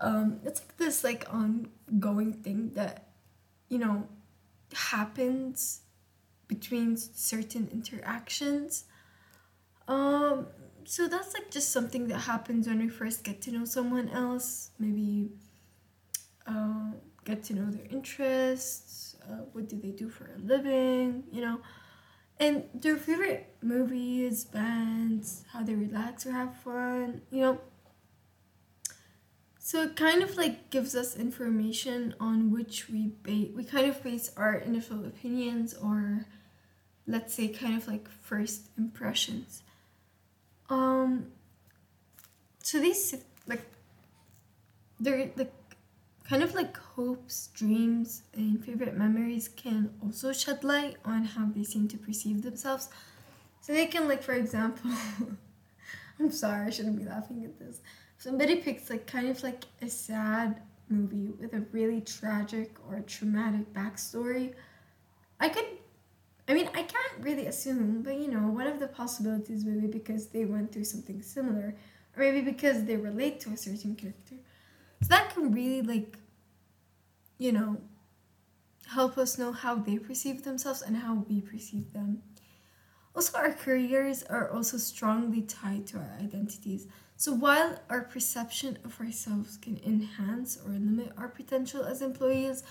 um, 0.00 0.40
it's 0.44 0.60
like 0.60 0.76
this 0.76 1.04
like 1.04 1.26
ongoing 1.32 2.32
thing 2.32 2.70
that 2.74 3.08
you 3.68 3.78
know 3.78 4.06
happens 4.72 5.80
between 6.46 6.96
certain 6.96 7.68
interactions. 7.72 8.84
Um 9.86 10.46
so 10.84 11.06
that's 11.06 11.34
like 11.34 11.50
just 11.50 11.70
something 11.70 12.08
that 12.08 12.20
happens 12.20 12.66
when 12.66 12.78
we 12.78 12.88
first 12.88 13.22
get 13.22 13.42
to 13.42 13.50
know 13.50 13.64
someone 13.64 14.08
else. 14.08 14.70
Maybe 14.78 15.30
uh, 16.46 16.92
get 17.24 17.44
to 17.44 17.54
know 17.54 17.70
their 17.70 17.86
interests 17.90 19.16
uh, 19.28 19.42
what 19.52 19.68
do 19.68 19.76
they 19.76 19.90
do 19.90 20.08
for 20.08 20.30
a 20.34 20.38
living 20.38 21.24
you 21.30 21.40
know? 21.42 21.60
And 22.40 22.64
their 22.72 22.96
favorite 22.96 23.54
movies 23.62 24.44
bands 24.44 25.44
how 25.52 25.62
they 25.62 25.74
relax 25.74 26.24
or 26.26 26.32
have 26.32 26.54
fun 26.56 27.20
you 27.30 27.40
know 27.40 27.60
so 29.68 29.82
it 29.82 29.96
kind 29.96 30.22
of 30.22 30.34
like 30.38 30.70
gives 30.70 30.94
us 30.94 31.14
information 31.14 32.14
on 32.18 32.50
which 32.50 32.88
we 32.88 33.12
ba- 33.22 33.52
we 33.54 33.62
kind 33.62 33.86
of 33.86 34.02
base 34.02 34.30
our 34.34 34.54
initial 34.54 35.04
opinions 35.04 35.74
or 35.74 36.24
let's 37.06 37.34
say 37.34 37.48
kind 37.48 37.76
of 37.76 37.86
like 37.86 38.08
first 38.08 38.70
impressions. 38.78 39.62
Um 40.70 41.26
so 42.62 42.80
these 42.80 43.14
like 43.46 43.60
they're 45.00 45.32
like 45.36 45.52
kind 46.26 46.42
of 46.42 46.54
like 46.54 46.74
hopes, 46.78 47.48
dreams, 47.48 48.22
and 48.32 48.64
favorite 48.64 48.96
memories 48.96 49.48
can 49.48 49.90
also 50.02 50.32
shed 50.32 50.64
light 50.64 50.96
on 51.04 51.26
how 51.26 51.44
they 51.54 51.64
seem 51.64 51.88
to 51.88 51.98
perceive 51.98 52.40
themselves. 52.40 52.88
So 53.60 53.74
they 53.74 53.84
can 53.84 54.08
like 54.08 54.22
for 54.22 54.32
example 54.32 54.90
I'm 56.18 56.30
sorry, 56.30 56.68
I 56.68 56.70
shouldn't 56.70 56.96
be 56.96 57.04
laughing 57.04 57.44
at 57.44 57.58
this 57.58 57.82
somebody 58.18 58.56
picks 58.56 58.90
like 58.90 59.06
kind 59.06 59.28
of 59.28 59.42
like 59.42 59.64
a 59.82 59.88
sad 59.88 60.60
movie 60.88 61.30
with 61.40 61.54
a 61.54 61.60
really 61.72 62.00
tragic 62.00 62.76
or 62.88 63.00
traumatic 63.00 63.72
backstory, 63.72 64.54
I 65.40 65.48
could 65.48 65.64
I 66.48 66.54
mean, 66.54 66.68
I 66.68 66.82
can't 66.82 67.12
really 67.20 67.46
assume, 67.46 68.02
but 68.02 68.14
you 68.14 68.28
know, 68.28 68.48
one 68.48 68.66
of 68.66 68.80
the 68.80 68.88
possibilities 68.88 69.64
would 69.64 69.82
be 69.82 69.86
because 69.86 70.28
they 70.28 70.46
went 70.46 70.72
through 70.72 70.84
something 70.84 71.20
similar, 71.20 71.74
or 72.16 72.22
maybe 72.22 72.40
because 72.40 72.84
they 72.84 72.96
relate 72.96 73.38
to 73.40 73.50
a 73.50 73.56
certain 73.56 73.94
character. 73.94 74.36
So 75.02 75.08
that 75.08 75.34
can 75.34 75.52
really, 75.52 75.82
like, 75.82 76.16
you 77.36 77.52
know, 77.52 77.76
help 78.86 79.18
us 79.18 79.36
know 79.36 79.52
how 79.52 79.74
they 79.74 79.98
perceive 79.98 80.42
themselves 80.42 80.80
and 80.80 80.96
how 80.96 81.26
we 81.28 81.42
perceive 81.42 81.92
them. 81.92 82.22
Also, 83.18 83.36
our 83.36 83.52
careers 83.52 84.22
are 84.22 84.48
also 84.48 84.76
strongly 84.76 85.42
tied 85.42 85.88
to 85.88 85.96
our 85.96 86.16
identities. 86.20 86.86
So 87.16 87.34
while 87.34 87.80
our 87.90 88.02
perception 88.02 88.78
of 88.84 89.00
ourselves 89.00 89.56
can 89.56 89.80
enhance 89.84 90.56
or 90.64 90.70
limit 90.70 91.10
our 91.18 91.26
potential 91.26 91.82
as 91.82 92.00
employees, 92.00 92.62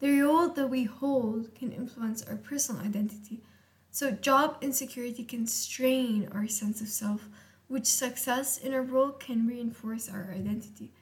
the 0.00 0.20
role 0.20 0.50
that 0.50 0.68
we 0.68 0.84
hold 0.84 1.54
can 1.54 1.72
influence 1.72 2.22
our 2.22 2.36
personal 2.36 2.82
identity. 2.82 3.40
So 3.90 4.10
job 4.10 4.58
insecurity 4.60 5.24
can 5.24 5.46
strain 5.46 6.28
our 6.30 6.46
sense 6.46 6.82
of 6.82 6.88
self, 6.88 7.30
which 7.66 7.86
success 7.86 8.58
in 8.58 8.74
a 8.74 8.82
role 8.82 9.12
can 9.12 9.46
reinforce 9.46 10.10
our 10.10 10.30
identity. 10.30 10.92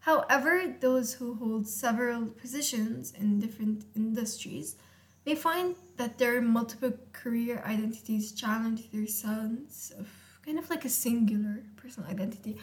However, 0.00 0.74
those 0.78 1.14
who 1.14 1.36
hold 1.36 1.66
several 1.66 2.26
positions 2.26 3.14
in 3.18 3.40
different 3.40 3.86
industries 3.96 4.76
may 5.24 5.36
find 5.36 5.74
that 5.96 6.18
their 6.18 6.40
multiple 6.40 6.92
career 7.12 7.62
identities 7.66 8.32
challenge 8.32 8.90
their 8.90 9.06
sense 9.06 9.92
of 9.98 10.08
kind 10.44 10.58
of 10.58 10.68
like 10.70 10.84
a 10.84 10.88
singular 10.88 11.62
personal 11.76 12.08
identity. 12.08 12.58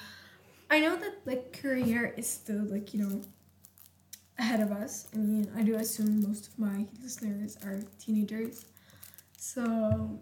I 0.69 0.79
know 0.79 0.95
that 0.95 1.15
like 1.25 1.59
career 1.61 2.13
is 2.17 2.27
still 2.27 2.63
like, 2.63 2.93
you 2.93 3.05
know, 3.05 3.21
ahead 4.39 4.61
of 4.61 4.71
us. 4.71 5.07
I 5.13 5.17
mean, 5.17 5.51
I 5.55 5.63
do 5.63 5.75
assume 5.75 6.23
most 6.23 6.47
of 6.47 6.59
my 6.59 6.85
listeners 7.01 7.57
are 7.63 7.81
teenagers. 7.99 8.65
So 9.37 10.19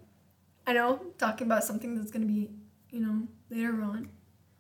I 0.66 0.74
know 0.74 1.02
talking 1.18 1.48
about 1.48 1.64
something 1.64 1.96
that's 1.96 2.12
gonna 2.12 2.26
be, 2.26 2.50
you 2.90 3.00
know, 3.00 3.28
later 3.50 3.82
on. 3.82 4.10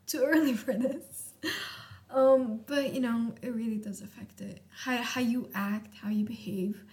Too 0.08 0.24
early 0.24 0.54
for 0.66 0.74
this. 0.74 1.34
Um, 2.10 2.62
but 2.68 2.94
you 2.94 3.00
know, 3.00 3.34
it 3.42 3.54
really 3.56 3.78
does 3.78 4.02
affect 4.02 4.42
it. 4.42 4.62
How 4.70 4.98
how 4.98 5.22
you 5.22 5.50
act, 5.54 5.96
how 6.02 6.10
you 6.10 6.26
behave 6.26 6.84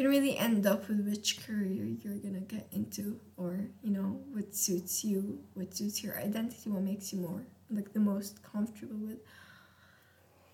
can 0.00 0.08
really 0.08 0.38
end 0.38 0.66
up 0.66 0.88
with 0.88 1.06
which 1.06 1.46
career 1.46 1.84
you're 2.02 2.14
gonna 2.14 2.40
get 2.40 2.66
into 2.72 3.20
or 3.36 3.66
you 3.82 3.90
know 3.90 4.18
what 4.32 4.54
suits 4.54 5.04
you 5.04 5.38
what 5.52 5.74
suits 5.74 6.02
your 6.02 6.16
identity 6.16 6.70
what 6.70 6.82
makes 6.82 7.12
you 7.12 7.18
more 7.18 7.42
like 7.70 7.92
the 7.92 8.00
most 8.00 8.42
comfortable 8.42 8.96
with. 8.96 9.18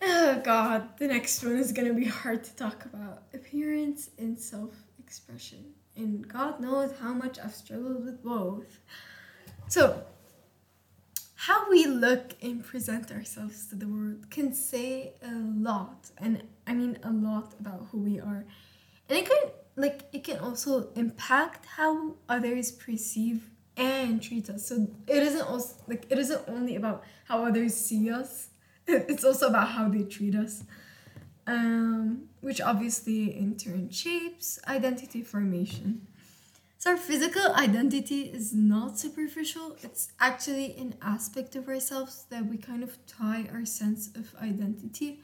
Oh 0.02 0.40
god 0.44 0.98
the 0.98 1.06
next 1.06 1.44
one 1.44 1.58
is 1.58 1.70
gonna 1.70 1.94
be 1.94 2.06
hard 2.06 2.42
to 2.42 2.56
talk 2.56 2.86
about. 2.86 3.22
Appearance 3.34 4.10
and 4.18 4.36
self-expression. 4.36 5.64
And 5.94 6.26
god 6.26 6.58
knows 6.58 6.90
how 7.00 7.14
much 7.14 7.38
i've 7.38 7.54
struggled 7.54 8.04
with 8.04 8.24
both. 8.24 8.80
So 9.68 10.02
how 11.36 11.70
we 11.70 11.86
look 11.86 12.34
and 12.42 12.64
present 12.64 13.12
ourselves 13.12 13.68
to 13.68 13.76
the 13.76 13.86
world 13.86 14.28
can 14.28 14.52
say 14.52 15.12
a 15.22 15.30
lot. 15.70 16.10
And 16.18 16.42
i 16.66 16.74
mean 16.74 16.98
a 17.04 17.12
lot 17.12 17.54
about 17.60 17.86
who 17.92 17.98
we 17.98 18.18
are 18.18 18.44
and 19.08 19.18
it 19.18 19.26
could 19.26 19.52
like 19.76 20.02
it 20.12 20.24
can 20.24 20.38
also 20.38 20.90
impact 20.94 21.66
how 21.66 22.14
others 22.28 22.70
perceive 22.70 23.50
and 23.76 24.22
treat 24.22 24.48
us. 24.48 24.68
So 24.68 24.88
it 25.06 25.22
isn't 25.22 25.46
also 25.46 25.74
like 25.86 26.06
it 26.10 26.18
isn't 26.18 26.42
only 26.48 26.76
about 26.76 27.04
how 27.26 27.44
others 27.44 27.74
see 27.74 28.10
us. 28.10 28.48
It's 28.88 29.24
also 29.24 29.48
about 29.48 29.68
how 29.68 29.88
they 29.88 30.04
treat 30.04 30.34
us. 30.34 30.64
Um, 31.48 32.28
which 32.40 32.60
obviously 32.60 33.36
in 33.36 33.56
turn 33.56 33.90
shapes 33.90 34.58
identity 34.66 35.22
formation. 35.22 36.06
So 36.78 36.90
our 36.90 36.96
physical 36.96 37.52
identity 37.54 38.22
is 38.22 38.52
not 38.52 38.98
superficial. 38.98 39.76
It's 39.82 40.12
actually 40.20 40.76
an 40.76 40.94
aspect 41.02 41.56
of 41.56 41.68
ourselves 41.68 42.26
that 42.30 42.46
we 42.46 42.58
kind 42.58 42.82
of 42.82 42.98
tie 43.06 43.48
our 43.52 43.64
sense 43.64 44.10
of 44.14 44.34
identity. 44.40 45.20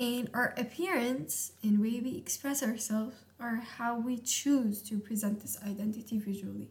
And 0.00 0.30
our 0.32 0.54
appearance 0.56 1.52
and 1.62 1.78
way 1.78 2.00
we 2.00 2.16
express 2.16 2.62
ourselves 2.62 3.16
are 3.38 3.56
how 3.56 3.98
we 4.00 4.16
choose 4.16 4.80
to 4.84 4.98
present 4.98 5.42
this 5.42 5.58
identity 5.62 6.18
visually. 6.18 6.70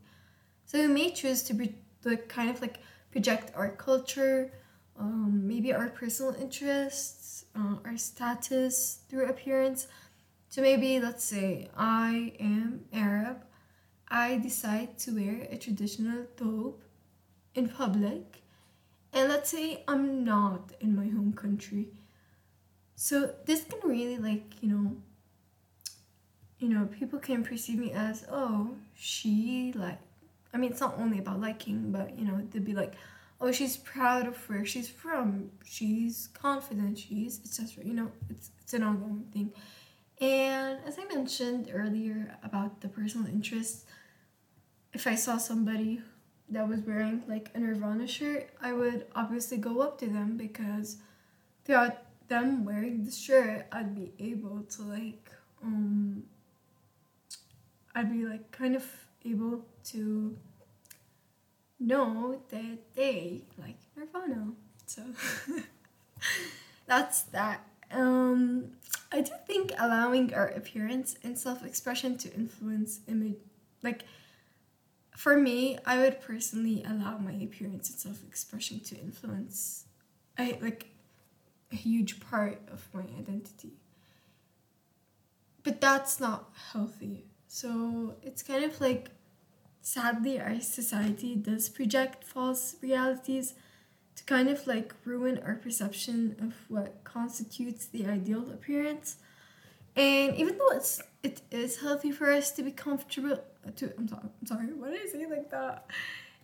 So 0.66 0.80
we 0.80 0.88
may 0.88 1.12
choose 1.12 1.44
to 1.44 1.54
be 1.54 1.76
like 2.04 2.28
kind 2.28 2.50
of 2.50 2.60
like 2.60 2.80
project 3.12 3.52
our 3.56 3.70
culture, 3.70 4.52
um, 5.00 5.48
maybe 5.48 5.72
our 5.72 5.90
personal 5.90 6.34
interests, 6.42 7.46
uh, 7.56 7.76
our 7.86 7.98
status 7.98 9.02
through 9.08 9.28
appearance. 9.28 9.88
So 10.50 10.64
maybe 10.64 11.00
let's 11.00 11.24
say 11.24 11.70
I 11.78 12.34
am 12.40 12.86
Arab. 12.92 13.44
I 14.08 14.40
decide 14.40 14.98
to 15.00 15.12
wear 15.12 15.48
a 15.52 15.58
traditional 15.58 16.26
thobe 16.36 16.82
in 17.54 17.70
public, 17.70 18.42
and 19.14 19.30
let's 19.30 19.52
say 19.52 19.84
I'm 19.88 20.24
not 20.24 20.72
in 20.80 20.96
my 20.96 21.10
home 21.10 21.34
country. 21.34 21.90
So 23.02 23.34
this 23.46 23.64
can 23.64 23.80
really 23.90 24.18
like 24.18 24.62
you 24.62 24.70
know. 24.70 24.98
You 26.60 26.68
know, 26.68 26.88
people 26.88 27.18
can 27.18 27.46
perceive 27.46 27.80
me 27.80 27.94
as 27.94 28.26
oh 28.30 28.76
she 28.94 29.72
like 29.74 30.00
I 30.54 30.58
mean, 30.58 30.72
it's 30.72 30.82
not 30.82 30.96
only 31.00 31.20
about 31.20 31.40
liking, 31.40 31.94
but 31.94 32.20
you 32.20 32.26
know, 32.26 32.46
they'd 32.52 32.66
be 32.66 32.74
like, 32.74 32.96
oh, 33.40 33.54
she's 33.54 33.78
proud 33.78 34.28
of 34.28 34.36
where 34.50 34.66
she's 34.66 34.90
from. 34.90 35.50
She's 35.64 36.28
confident. 36.34 36.98
She's 36.98 37.40
etc. 37.40 37.86
You 37.86 37.94
know, 37.94 38.12
it's 38.30 38.52
it's 38.62 38.74
an 38.74 38.84
ongoing 38.84 39.24
thing. 39.32 39.54
And 40.20 40.80
as 40.86 41.00
I 41.00 41.06
mentioned 41.06 41.72
earlier 41.74 42.36
about 42.44 42.82
the 42.82 42.90
personal 42.90 43.28
interest, 43.28 43.86
if 44.94 45.08
I 45.08 45.16
saw 45.16 45.38
somebody 45.38 46.02
that 46.50 46.68
was 46.68 46.82
wearing 46.82 47.24
like 47.30 47.50
a 47.56 47.60
Nirvana 47.60 48.08
shirt, 48.08 48.50
I 48.62 48.74
would 48.74 49.06
obviously 49.16 49.56
go 49.56 49.80
up 49.80 50.00
to 50.00 50.08
them 50.08 50.36
because 50.36 50.98
throughout 51.64 52.09
them 52.30 52.66
wearing 52.66 53.04
the 53.04 53.12
shirt, 53.12 53.66
I'd 53.72 53.96
be 53.96 54.14
able 54.20 54.64
to 54.64 54.82
like 54.84 55.30
um 55.64 56.24
I'd 57.94 58.12
be 58.12 58.26
like 58.26 58.52
kind 58.52 58.76
of 58.76 58.86
able 59.26 59.66
to 59.86 60.38
know 61.80 62.42
that 62.50 62.78
they 62.96 63.42
like 63.58 63.78
Nirvana. 63.96 64.54
So 64.86 65.04
that's 66.88 67.24
that. 67.24 67.66
Um, 67.92 68.74
I 69.12 69.22
do 69.22 69.32
think 69.48 69.72
allowing 69.80 70.34
our 70.34 70.48
appearance 70.48 71.16
and 71.24 71.38
self 71.38 71.66
expression 71.66 72.18
to 72.20 72.34
influence 72.34 73.00
image, 73.08 73.38
like 73.82 74.04
for 75.16 75.36
me, 75.38 75.78
I 75.86 75.98
would 76.00 76.22
personally 76.22 76.84
allow 76.88 77.18
my 77.18 77.34
appearance 77.34 77.90
and 77.90 78.00
self 78.00 78.24
expression 78.28 78.80
to 78.82 78.98
influence, 78.98 79.86
I 80.38 80.58
like 80.62 80.88
a 81.72 81.76
huge 81.76 82.20
part 82.20 82.60
of 82.72 82.88
my 82.94 83.04
identity. 83.18 83.74
But 85.64 85.82
that's 85.82 86.20
not 86.20 86.50
healthy. 86.72 87.26
So 87.48 88.16
it's 88.24 88.44
kind 88.44 88.64
of 88.64 88.80
like 88.80 89.10
sadly 89.82 90.40
our 90.40 90.60
society 90.60 91.36
does 91.36 91.70
project 91.70 92.24
false 92.24 92.76
realities 92.82 93.54
to 94.16 94.24
kind 94.24 94.50
of 94.50 94.68
like 94.68 94.94
ruin 95.06 95.40
our 95.46 95.56
perception 95.56 96.36
of 96.42 96.54
what 96.68 97.04
constitutes 97.04 97.86
the 97.86 98.06
ideal 98.06 98.52
appearance. 98.52 99.18
And 99.96 100.36
even 100.36 100.58
though 100.58 100.76
it's 100.78 101.02
it 101.24 101.42
is 101.52 101.82
healthy 101.82 102.12
for 102.12 102.32
us 102.32 102.52
to 102.52 102.64
be 102.64 102.72
comfortable 102.72 103.40
to 103.76 103.94
I'm 103.98 104.08
sorry 104.08 104.22
I'm 104.42 104.48
sorry, 104.48 104.74
why 104.74 104.92
did 104.92 105.02
I 105.02 105.12
say 105.12 105.26
like 105.26 105.50
that? 105.52 105.86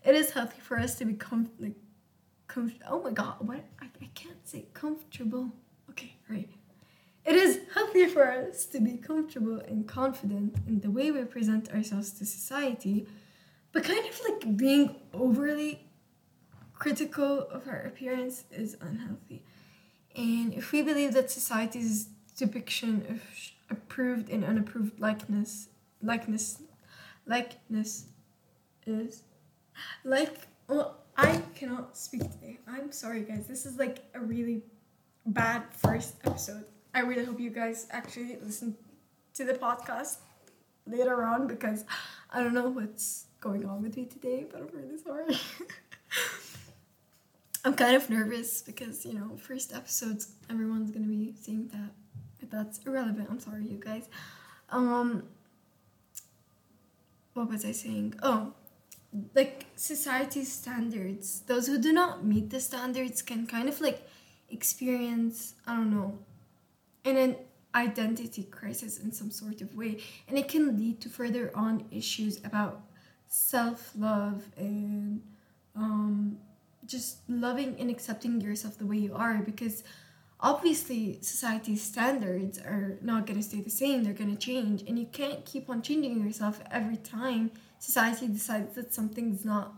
It 0.04 0.16
is 0.16 0.32
healthy 0.32 0.60
for 0.62 0.78
us 0.78 0.96
to 0.96 1.06
be 1.06 1.14
com 1.14 1.50
like 1.60 1.76
comf- 2.47 2.79
oh 2.89 3.01
my 3.01 3.12
god, 3.12 3.36
what 3.39 3.63
I, 3.81 3.86
I 4.01 4.10
can't 4.13 4.47
say 4.47 4.65
comfortable. 4.73 5.51
Okay, 5.89 6.15
right. 6.29 6.49
It 7.25 7.36
is 7.36 7.60
healthy 7.73 8.05
for 8.05 8.31
us 8.31 8.65
to 8.67 8.79
be 8.79 8.97
comfortable 8.97 9.60
and 9.60 9.88
confident 9.88 10.58
in 10.67 10.81
the 10.81 10.91
way 10.91 11.10
we 11.10 11.23
present 11.23 11.71
ourselves 11.73 12.12
to 12.13 12.25
society, 12.25 13.08
but 13.71 13.84
kind 13.84 14.05
of 14.05 14.21
like 14.29 14.55
being 14.55 14.95
overly 15.13 15.86
critical 16.73 17.47
of 17.49 17.67
our 17.67 17.81
appearance 17.81 18.43
is 18.51 18.77
unhealthy. 18.79 19.43
And 20.15 20.53
if 20.53 20.71
we 20.71 20.81
believe 20.81 21.13
that 21.13 21.31
society's 21.31 22.10
depiction 22.38 23.05
of 23.10 23.21
approved 23.69 24.29
and 24.29 24.43
unapproved 24.43 24.99
likeness, 24.99 25.69
likeness, 26.01 26.62
likeness 27.25 28.05
is 28.86 29.23
like, 30.03 30.47
well, 30.67 31.05
I 31.17 31.41
cannot 31.56 31.97
speak 31.97 32.21
today. 32.32 32.60
I'm 32.67 32.91
sorry, 32.91 33.21
guys. 33.21 33.47
This 33.47 33.65
is 33.65 33.78
like 33.78 34.04
a 34.13 34.19
really 34.19 34.63
bad 35.25 35.63
first 35.71 36.15
episode. 36.25 36.65
I 36.93 36.99
really 37.01 37.25
hope 37.25 37.39
you 37.39 37.49
guys 37.49 37.88
actually 37.91 38.38
listen 38.41 38.75
to 39.34 39.45
the 39.45 39.54
podcast 39.54 40.17
later 40.86 41.23
on 41.23 41.47
because 41.47 41.86
I 42.32 42.43
don't 42.43 42.54
know 42.54 42.69
what's 42.69 43.25
going 43.39 43.65
on 43.65 43.82
with 43.82 43.97
me 43.97 44.06
today, 44.06 44.45
but 44.49 44.62
I'm 44.62 44.69
really 44.73 44.97
sorry. 44.97 45.36
I'm 47.65 47.73
kind 47.73 47.95
of 47.95 48.10
nervous 48.10 48.62
because, 48.62 49.06
you 49.06 49.13
know, 49.13 49.38
first 49.38 49.73
episodes, 49.73 50.34
everyone's 50.49 50.91
gonna 50.91 51.08
be 51.08 51.34
saying 51.41 51.69
that. 51.73 51.91
But 52.39 52.51
that's 52.51 52.80
irrelevant. 52.86 53.28
I'm 53.32 53.39
sorry, 53.39 53.65
you 53.65 53.78
guys. 53.78 54.08
Um, 54.69 55.23
what 57.34 57.49
was 57.49 57.65
I 57.65 57.71
saying? 57.71 58.15
Oh, 58.21 58.54
like 59.34 59.65
society 59.75 60.43
standards. 60.43 61.41
Those 61.47 61.67
who 61.67 61.78
do 61.78 61.91
not 61.91 62.25
meet 62.25 62.49
the 62.49 62.60
standards 62.60 63.21
can 63.21 63.47
kind 63.47 63.69
of 63.69 63.82
like 63.82 64.08
experience, 64.49 65.56
I 65.65 65.75
don't 65.75 65.91
know, 65.91 66.19
and 67.04 67.17
an 67.17 67.36
identity 67.73 68.43
crisis 68.43 68.99
in 68.99 69.12
some 69.12 69.32
sort 69.32 69.62
of 69.62 69.75
way. 69.75 70.01
And 70.28 70.38
it 70.38 70.47
can 70.47 70.78
lead 70.78 71.01
to 71.01 71.10
further 71.10 71.51
on 71.56 71.86
issues 71.91 72.43
about 72.43 72.82
self 73.28 73.91
love 73.95 74.43
and 74.58 75.21
um, 75.75 76.38
just 76.86 77.17
loving 77.28 77.75
and 77.80 77.89
accepting 77.89 78.39
yourself 78.41 78.78
the 78.78 78.86
way 78.86 78.97
you 78.97 79.13
are 79.13 79.39
because 79.39 79.84
obviously 80.39 81.17
society's 81.21 81.82
standards 81.82 82.60
are 82.60 82.97
not 83.01 83.25
going 83.25 83.38
to 83.38 83.43
stay 83.43 83.62
the 83.62 83.69
same 83.69 84.04
they're 84.04 84.13
going 84.13 84.36
to 84.36 84.38
change 84.38 84.84
and 84.88 84.99
you 84.99 85.06
can't 85.06 85.45
keep 85.45 85.69
on 85.69 85.82
changing 85.82 86.23
yourself 86.23 86.62
every 86.71 86.97
time 86.97 87.51
society 87.86 88.28
decides 88.28 88.76
that 88.76 88.93
something's 88.93 89.43
not 89.45 89.74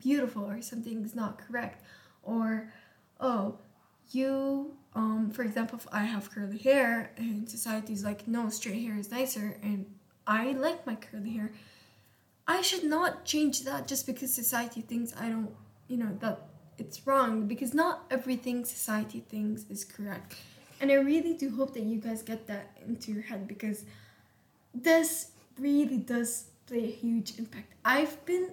beautiful 0.00 0.44
or 0.44 0.60
something's 0.62 1.14
not 1.14 1.38
correct. 1.38 1.82
Or 2.22 2.72
oh 3.20 3.58
you 4.10 4.76
um 4.94 5.30
for 5.30 5.42
example 5.42 5.78
if 5.78 5.86
i 5.90 6.04
have 6.04 6.30
curly 6.30 6.58
hair 6.58 7.10
and 7.16 7.48
society's 7.48 8.04
like 8.04 8.28
no 8.28 8.50
straight 8.50 8.82
hair 8.82 8.98
is 8.98 9.10
nicer 9.10 9.56
and 9.62 9.86
i 10.26 10.52
like 10.52 10.86
my 10.86 10.94
curly 10.94 11.30
hair 11.30 11.50
i 12.46 12.60
should 12.60 12.84
not 12.84 13.24
change 13.24 13.62
that 13.64 13.88
just 13.88 14.04
because 14.06 14.32
society 14.32 14.82
thinks 14.82 15.14
i 15.18 15.30
don't 15.30 15.50
you 15.88 15.96
know 15.96 16.14
that 16.20 16.38
it's 16.78 17.06
wrong 17.06 17.46
because 17.46 17.72
not 17.72 18.04
everything 18.10 18.64
society 18.64 19.20
thinks 19.28 19.64
is 19.70 19.84
correct. 19.84 20.34
And 20.80 20.90
i 20.90 20.94
really 20.94 21.34
do 21.34 21.50
hope 21.54 21.74
that 21.74 21.84
you 21.84 21.98
guys 22.00 22.22
get 22.22 22.46
that 22.48 22.76
into 22.86 23.12
your 23.12 23.22
head 23.22 23.46
because 23.46 23.84
this 24.74 25.30
really 25.58 25.98
does 25.98 26.46
play 26.66 26.84
a 26.84 26.90
huge 26.90 27.38
impact. 27.38 27.74
I've 27.84 28.24
been 28.24 28.52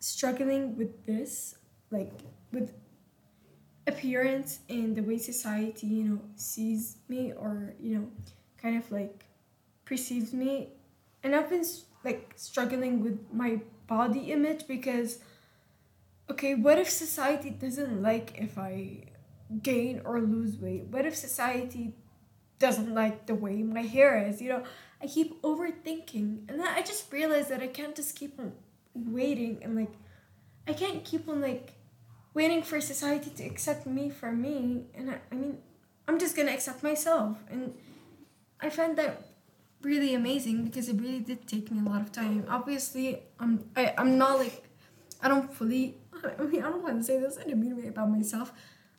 struggling 0.00 0.76
with 0.76 1.04
this 1.06 1.56
like 1.90 2.12
with 2.52 2.72
appearance 3.86 4.60
and 4.68 4.94
the 4.94 5.02
way 5.02 5.18
society 5.18 5.86
you 5.86 6.04
know 6.04 6.20
sees 6.36 6.98
me 7.08 7.32
or 7.32 7.74
you 7.80 7.98
know 7.98 8.08
kind 8.62 8.76
of 8.76 8.90
like 8.92 9.24
perceives 9.84 10.32
me. 10.32 10.70
And 11.24 11.34
i've 11.34 11.50
been 11.50 11.64
like 12.04 12.32
struggling 12.36 13.02
with 13.02 13.18
my 13.32 13.60
body 13.86 14.30
image 14.30 14.68
because 14.68 15.18
okay 16.30 16.54
what 16.54 16.78
if 16.78 16.88
society 16.88 17.50
doesn't 17.50 18.00
like 18.02 18.38
if 18.38 18.56
i 18.56 19.02
gain 19.62 20.00
or 20.04 20.20
lose 20.20 20.56
weight? 20.56 20.84
What 20.90 21.06
if 21.06 21.16
society 21.16 21.94
doesn't 22.58 22.92
like 22.92 23.26
the 23.26 23.34
way 23.34 23.62
my 23.62 23.82
hair 23.82 24.26
is 24.26 24.42
you 24.42 24.48
know 24.48 24.64
i 25.02 25.06
keep 25.06 25.40
overthinking 25.42 26.48
and 26.48 26.60
then 26.60 26.66
i 26.66 26.82
just 26.82 27.12
realized 27.12 27.48
that 27.48 27.60
i 27.60 27.66
can't 27.66 27.94
just 27.94 28.16
keep 28.16 28.38
on 28.38 28.52
waiting 28.94 29.58
and 29.62 29.76
like 29.76 29.92
i 30.66 30.72
can't 30.72 31.04
keep 31.04 31.28
on 31.28 31.40
like 31.40 31.72
waiting 32.34 32.62
for 32.62 32.80
society 32.80 33.30
to 33.30 33.44
accept 33.44 33.86
me 33.86 34.10
for 34.10 34.32
me 34.32 34.84
and 34.94 35.10
I, 35.10 35.18
I 35.32 35.34
mean 35.34 35.58
i'm 36.06 36.18
just 36.18 36.36
gonna 36.36 36.52
accept 36.52 36.82
myself 36.82 37.38
and 37.50 37.74
i 38.60 38.68
find 38.68 38.96
that 38.98 39.28
really 39.82 40.14
amazing 40.14 40.64
because 40.64 40.88
it 40.88 41.00
really 41.00 41.20
did 41.20 41.46
take 41.46 41.70
me 41.70 41.78
a 41.84 41.88
lot 41.88 42.00
of 42.00 42.12
time. 42.12 42.44
Obviously, 42.48 43.22
I'm 43.38 43.64
I, 43.76 43.94
I'm 43.96 44.18
not 44.18 44.38
like 44.38 44.64
I 45.22 45.28
don't 45.28 45.52
fully 45.52 45.96
I 46.38 46.42
mean 46.42 46.62
I 46.62 46.70
don't 46.70 46.82
want 46.82 46.98
to 46.98 47.04
say 47.04 47.18
this 47.18 47.36
in 47.36 47.50
a 47.50 47.56
mean 47.56 47.76
way 47.76 47.88
about 47.88 48.10
myself, 48.10 48.52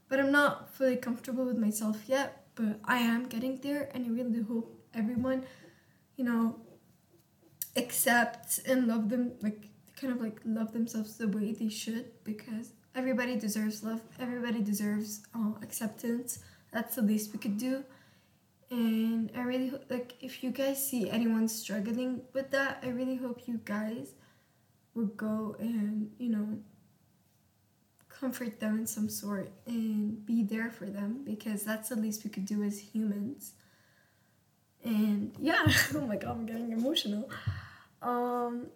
but 0.08 0.20
I'm 0.20 0.32
not 0.32 0.74
fully 0.74 0.96
comfortable 0.96 1.46
with 1.46 1.58
myself 1.58 1.98
yet. 2.08 2.46
But 2.56 2.80
I 2.84 2.98
am 2.98 3.28
getting 3.28 3.58
there, 3.58 3.90
and 3.94 4.06
I 4.06 4.10
really 4.10 4.42
hope 4.42 4.76
everyone, 4.94 5.46
you 6.20 6.26
know, 6.26 6.44
accept 7.76 8.60
and 8.68 8.88
love 8.88 9.10
them 9.10 9.34
like 9.42 9.62
kind 10.00 10.14
of 10.14 10.22
like 10.22 10.40
love 10.46 10.74
themselves 10.74 11.18
the 11.18 11.28
way 11.28 11.54
they 11.54 11.70
should 11.70 12.06
because 12.24 12.74
everybody 12.96 13.36
deserves 13.38 13.84
love. 13.84 14.02
Everybody 14.20 14.62
deserves 14.62 15.22
uh, 15.34 15.54
acceptance. 15.64 16.40
That's 16.74 16.96
the 16.96 17.02
least 17.02 17.34
we 17.34 17.40
could 17.40 17.58
do 17.58 17.84
and 18.72 19.32
I 19.36 19.42
really 19.42 19.70
hope, 19.70 19.86
like 19.90 20.16
if 20.22 20.44
you 20.44 20.52
guys 20.52 20.86
see 20.86 21.10
anyone 21.10 21.48
struggling 21.48 22.22
with 22.34 22.52
that, 22.52 22.80
I 22.84 22.90
really 22.90 23.16
hope 23.16 23.48
you 23.48 23.60
guys 23.66 24.14
would 24.94 25.18
go 25.18 25.56
and 25.60 26.12
you 26.18 26.30
know 26.30 26.60
comfort 28.10 28.60
them 28.60 28.78
in 28.80 28.86
some 28.86 29.10
sort 29.10 29.52
and 29.66 30.26
be 30.26 30.44
there 30.44 30.70
for 30.70 30.86
them 30.86 31.22
because 31.24 31.64
that's 31.64 31.90
the 31.90 31.96
least 31.96 32.24
we 32.24 32.30
could 32.30 32.46
do 32.46 32.64
as 32.64 32.80
humans. 32.80 33.54
And 34.84 35.34
yeah, 35.40 35.66
oh 35.96 36.02
my 36.02 36.18
god, 36.18 36.32
I'm 36.32 36.46
getting 36.46 36.72
emotional. 36.72 37.30
Um, 38.02 38.68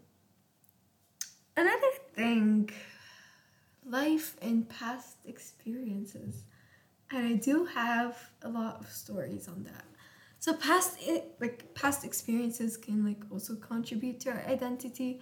another 1.55 1.91
thing, 2.13 2.69
life 3.85 4.35
and 4.41 4.67
past 4.67 5.17
experiences 5.25 6.43
and 7.13 7.27
I 7.27 7.33
do 7.33 7.65
have 7.65 8.17
a 8.41 8.49
lot 8.49 8.79
of 8.79 8.89
stories 8.89 9.47
on 9.47 9.63
that. 9.65 9.85
So 10.39 10.53
past 10.53 10.97
it, 11.01 11.35
like 11.39 11.73
past 11.75 12.03
experiences 12.03 12.75
can 12.75 13.05
like 13.05 13.21
also 13.31 13.55
contribute 13.55 14.19
to 14.21 14.31
our 14.31 14.43
identity. 14.47 15.21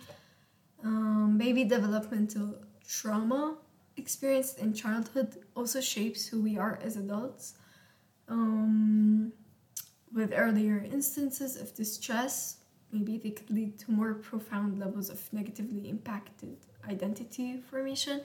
Um, 0.84 1.38
maybe 1.38 1.64
developmental 1.64 2.56
trauma 2.88 3.58
experienced 3.98 4.58
in 4.58 4.74
childhood 4.74 5.38
also 5.56 5.80
shapes 5.82 6.26
who 6.28 6.42
we 6.42 6.58
are 6.58 6.80
as 6.82 6.96
adults. 6.96 7.56
Um, 8.28 9.34
with 10.14 10.34
earlier 10.36 10.86
instances 10.92 11.56
of 11.56 11.74
distress, 11.74 12.58
maybe 12.92 13.18
they 13.18 13.32
could 13.32 13.50
lead 13.50 13.80
to 13.80 13.92
more 13.92 14.14
profound 14.14 14.80
levels 14.80 15.10
of 15.10 15.32
negatively 15.34 15.90
impacted 15.90 16.58
identity 16.88 17.62
formation. 17.70 18.22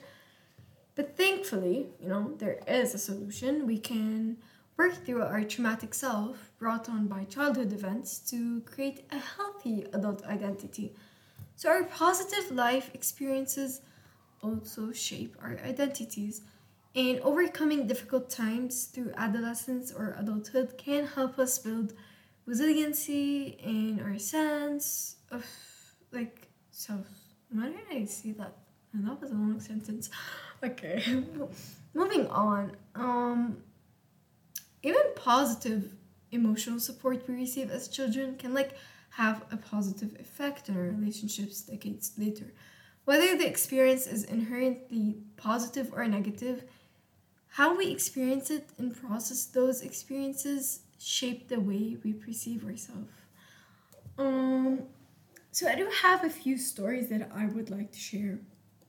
But 0.94 1.16
thankfully, 1.16 1.88
you 2.00 2.08
know, 2.08 2.34
there 2.38 2.60
is 2.66 2.94
a 2.94 2.98
solution. 2.98 3.66
We 3.66 3.78
can 3.78 4.38
work 4.76 5.04
through 5.04 5.22
our 5.22 5.42
traumatic 5.44 5.94
self 5.94 6.50
brought 6.58 6.88
on 6.88 7.06
by 7.06 7.24
childhood 7.24 7.72
events 7.72 8.18
to 8.30 8.60
create 8.62 9.04
a 9.10 9.18
healthy 9.18 9.86
adult 9.92 10.24
identity. 10.24 10.94
So, 11.54 11.70
our 11.70 11.84
positive 11.84 12.50
life 12.50 12.90
experiences 12.94 13.80
also 14.42 14.92
shape 14.92 15.36
our 15.42 15.58
identities. 15.64 16.42
And 16.96 17.20
overcoming 17.20 17.86
difficult 17.86 18.30
times 18.30 18.86
through 18.86 19.12
adolescence 19.16 19.92
or 19.92 20.16
adulthood 20.18 20.78
can 20.78 21.06
help 21.06 21.38
us 21.38 21.58
build 21.58 21.92
resiliency 22.46 23.58
in 23.62 24.00
our 24.02 24.18
sense 24.18 25.16
of 25.30 25.44
like 26.10 26.48
self. 26.70 27.06
Why 27.50 27.66
did 27.66 27.86
I 27.90 28.06
see 28.06 28.32
that? 28.32 28.56
that 29.04 29.20
was 29.20 29.30
a 29.30 29.34
long 29.34 29.60
sentence 29.60 30.10
okay 30.64 31.02
moving 31.94 32.26
on 32.28 32.76
um 32.94 33.58
even 34.82 35.02
positive 35.14 35.92
emotional 36.32 36.80
support 36.80 37.26
we 37.28 37.34
receive 37.34 37.70
as 37.70 37.88
children 37.88 38.36
can 38.36 38.54
like 38.54 38.76
have 39.10 39.44
a 39.50 39.56
positive 39.56 40.14
effect 40.20 40.68
on 40.68 40.76
our 40.76 40.82
relationships 40.84 41.62
decades 41.62 42.12
later 42.18 42.52
whether 43.04 43.36
the 43.36 43.46
experience 43.46 44.06
is 44.06 44.24
inherently 44.24 45.16
positive 45.36 45.92
or 45.92 46.06
negative 46.08 46.64
how 47.56 47.76
we 47.76 47.90
experience 47.90 48.50
it 48.50 48.68
and 48.78 48.94
process 48.96 49.44
those 49.46 49.80
experiences 49.82 50.80
shape 50.98 51.48
the 51.48 51.60
way 51.60 51.96
we 52.04 52.12
perceive 52.12 52.64
ourselves 52.64 53.12
um 54.18 54.80
so 55.52 55.68
i 55.68 55.74
do 55.74 55.88
have 56.02 56.24
a 56.24 56.30
few 56.30 56.56
stories 56.56 57.08
that 57.08 57.30
i 57.34 57.46
would 57.46 57.70
like 57.70 57.90
to 57.92 57.98
share 57.98 58.38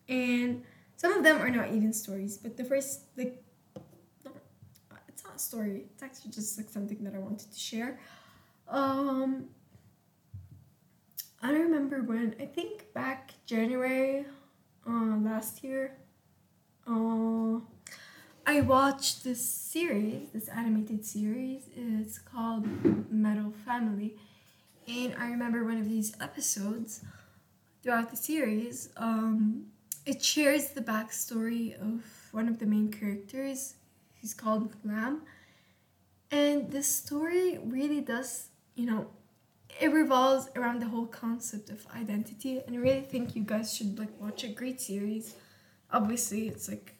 and 0.10 0.64
some 0.98 1.14
of 1.14 1.24
them 1.24 1.40
are 1.40 1.50
not 1.50 1.72
even 1.72 1.94
stories, 1.94 2.38
but 2.38 2.58
the 2.58 2.64
first 2.64 3.02
like 3.16 3.44
it's 5.08 5.24
not 5.24 5.36
a 5.36 5.40
story. 5.40 5.86
It's 5.94 6.04
actually 6.04 6.32
just 6.32 6.58
like 6.58 6.70
something 6.70 7.04
that 7.04 7.14
I 7.14 7.20
wanted 7.20 7.52
to 7.52 7.60
share. 7.60 8.00
Um 8.68 9.50
I 11.42 11.52
remember 11.52 12.02
when 12.02 12.36
I 12.40 12.46
think 12.46 12.92
back 12.94 13.34
January 13.46 14.26
uh, 14.88 15.18
last 15.18 15.64
year. 15.64 15.98
Uh, 16.88 17.60
I 18.50 18.62
watched 18.62 19.26
this 19.26 19.46
series, 19.46 20.30
this 20.30 20.48
animated 20.48 21.06
series. 21.06 21.64
It's 21.76 22.18
called 22.18 22.66
Metal 23.12 23.52
Family, 23.66 24.16
and 24.88 25.14
I 25.20 25.32
remember 25.32 25.66
one 25.66 25.78
of 25.78 25.90
these 25.90 26.16
episodes 26.22 27.04
throughout 27.84 28.10
the 28.10 28.16
series. 28.16 28.88
Um, 28.96 29.66
it 30.06 30.24
shares 30.24 30.70
the 30.70 30.80
backstory 30.80 31.76
of 31.82 32.06
one 32.32 32.48
of 32.48 32.60
the 32.60 32.66
main 32.66 32.90
characters. 32.90 33.76
He's 34.14 34.34
called 34.34 34.82
Glam. 34.82 35.24
And 36.32 36.72
the 36.72 36.84
story 36.84 37.60
really 37.62 38.00
does, 38.00 38.48
you 38.76 38.86
know, 38.86 39.08
it 39.82 39.92
revolves 39.92 40.50
around 40.56 40.82
the 40.82 40.88
whole 40.88 41.08
concept 41.08 41.70
of 41.70 41.86
identity. 41.94 42.62
And 42.66 42.78
I 42.78 42.80
really 42.80 43.02
think 43.02 43.36
you 43.36 43.44
guys 43.44 43.76
should 43.76 44.00
like 44.00 44.22
watch 44.22 44.46
a 44.46 44.48
great 44.48 44.80
series. 44.80 45.36
Obviously, 45.92 46.48
it's 46.48 46.70
like 46.70 46.97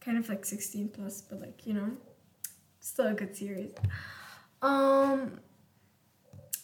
kind 0.00 0.18
of 0.18 0.28
like 0.28 0.44
16 0.44 0.88
plus, 0.88 1.20
but 1.22 1.40
like, 1.40 1.66
you 1.66 1.74
know, 1.74 1.90
still 2.80 3.08
a 3.08 3.14
good 3.14 3.36
series. 3.36 3.72
Um, 4.62 5.40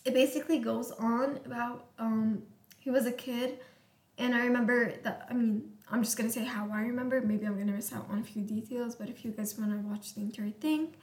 it 0.04 0.14
basically 0.14 0.58
goes 0.58 0.90
on 0.92 1.40
about 1.44 1.86
um, 1.98 2.42
he 2.78 2.90
was 2.90 3.06
a 3.06 3.12
kid 3.12 3.58
and 4.18 4.34
I 4.34 4.40
remember 4.40 4.92
that 5.02 5.26
I 5.30 5.34
mean 5.34 5.72
I'm 5.90 6.02
just 6.02 6.16
gonna 6.16 6.30
say 6.30 6.44
how 6.44 6.68
I 6.72 6.80
remember. 6.80 7.20
Maybe 7.20 7.46
I'm 7.46 7.58
gonna 7.58 7.72
miss 7.72 7.92
out 7.92 8.06
on 8.10 8.18
a 8.18 8.22
few 8.22 8.42
details, 8.42 8.96
but 8.96 9.08
if 9.08 9.24
you 9.24 9.30
guys 9.30 9.58
wanna 9.58 9.78
watch 9.78 10.14
the 10.14 10.20
entire 10.20 10.50
thing, 10.50 10.94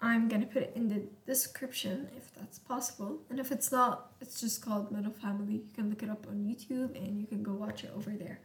I'm 0.00 0.28
gonna 0.28 0.46
put 0.46 0.62
it 0.62 0.72
in 0.74 0.88
the 0.88 1.02
description 1.26 2.08
if 2.16 2.34
that's 2.34 2.58
possible. 2.58 3.20
And 3.30 3.38
if 3.38 3.50
it's 3.50 3.72
not, 3.72 4.12
it's 4.20 4.40
just 4.40 4.64
called 4.64 4.90
Metal 4.90 5.12
Family. 5.12 5.54
You 5.54 5.68
can 5.74 5.90
look 5.90 6.02
it 6.02 6.10
up 6.10 6.26
on 6.28 6.44
YouTube 6.44 6.96
and 6.96 7.20
you 7.20 7.26
can 7.26 7.42
go 7.42 7.52
watch 7.52 7.84
it 7.84 7.92
over 7.94 8.10
there. 8.10 8.40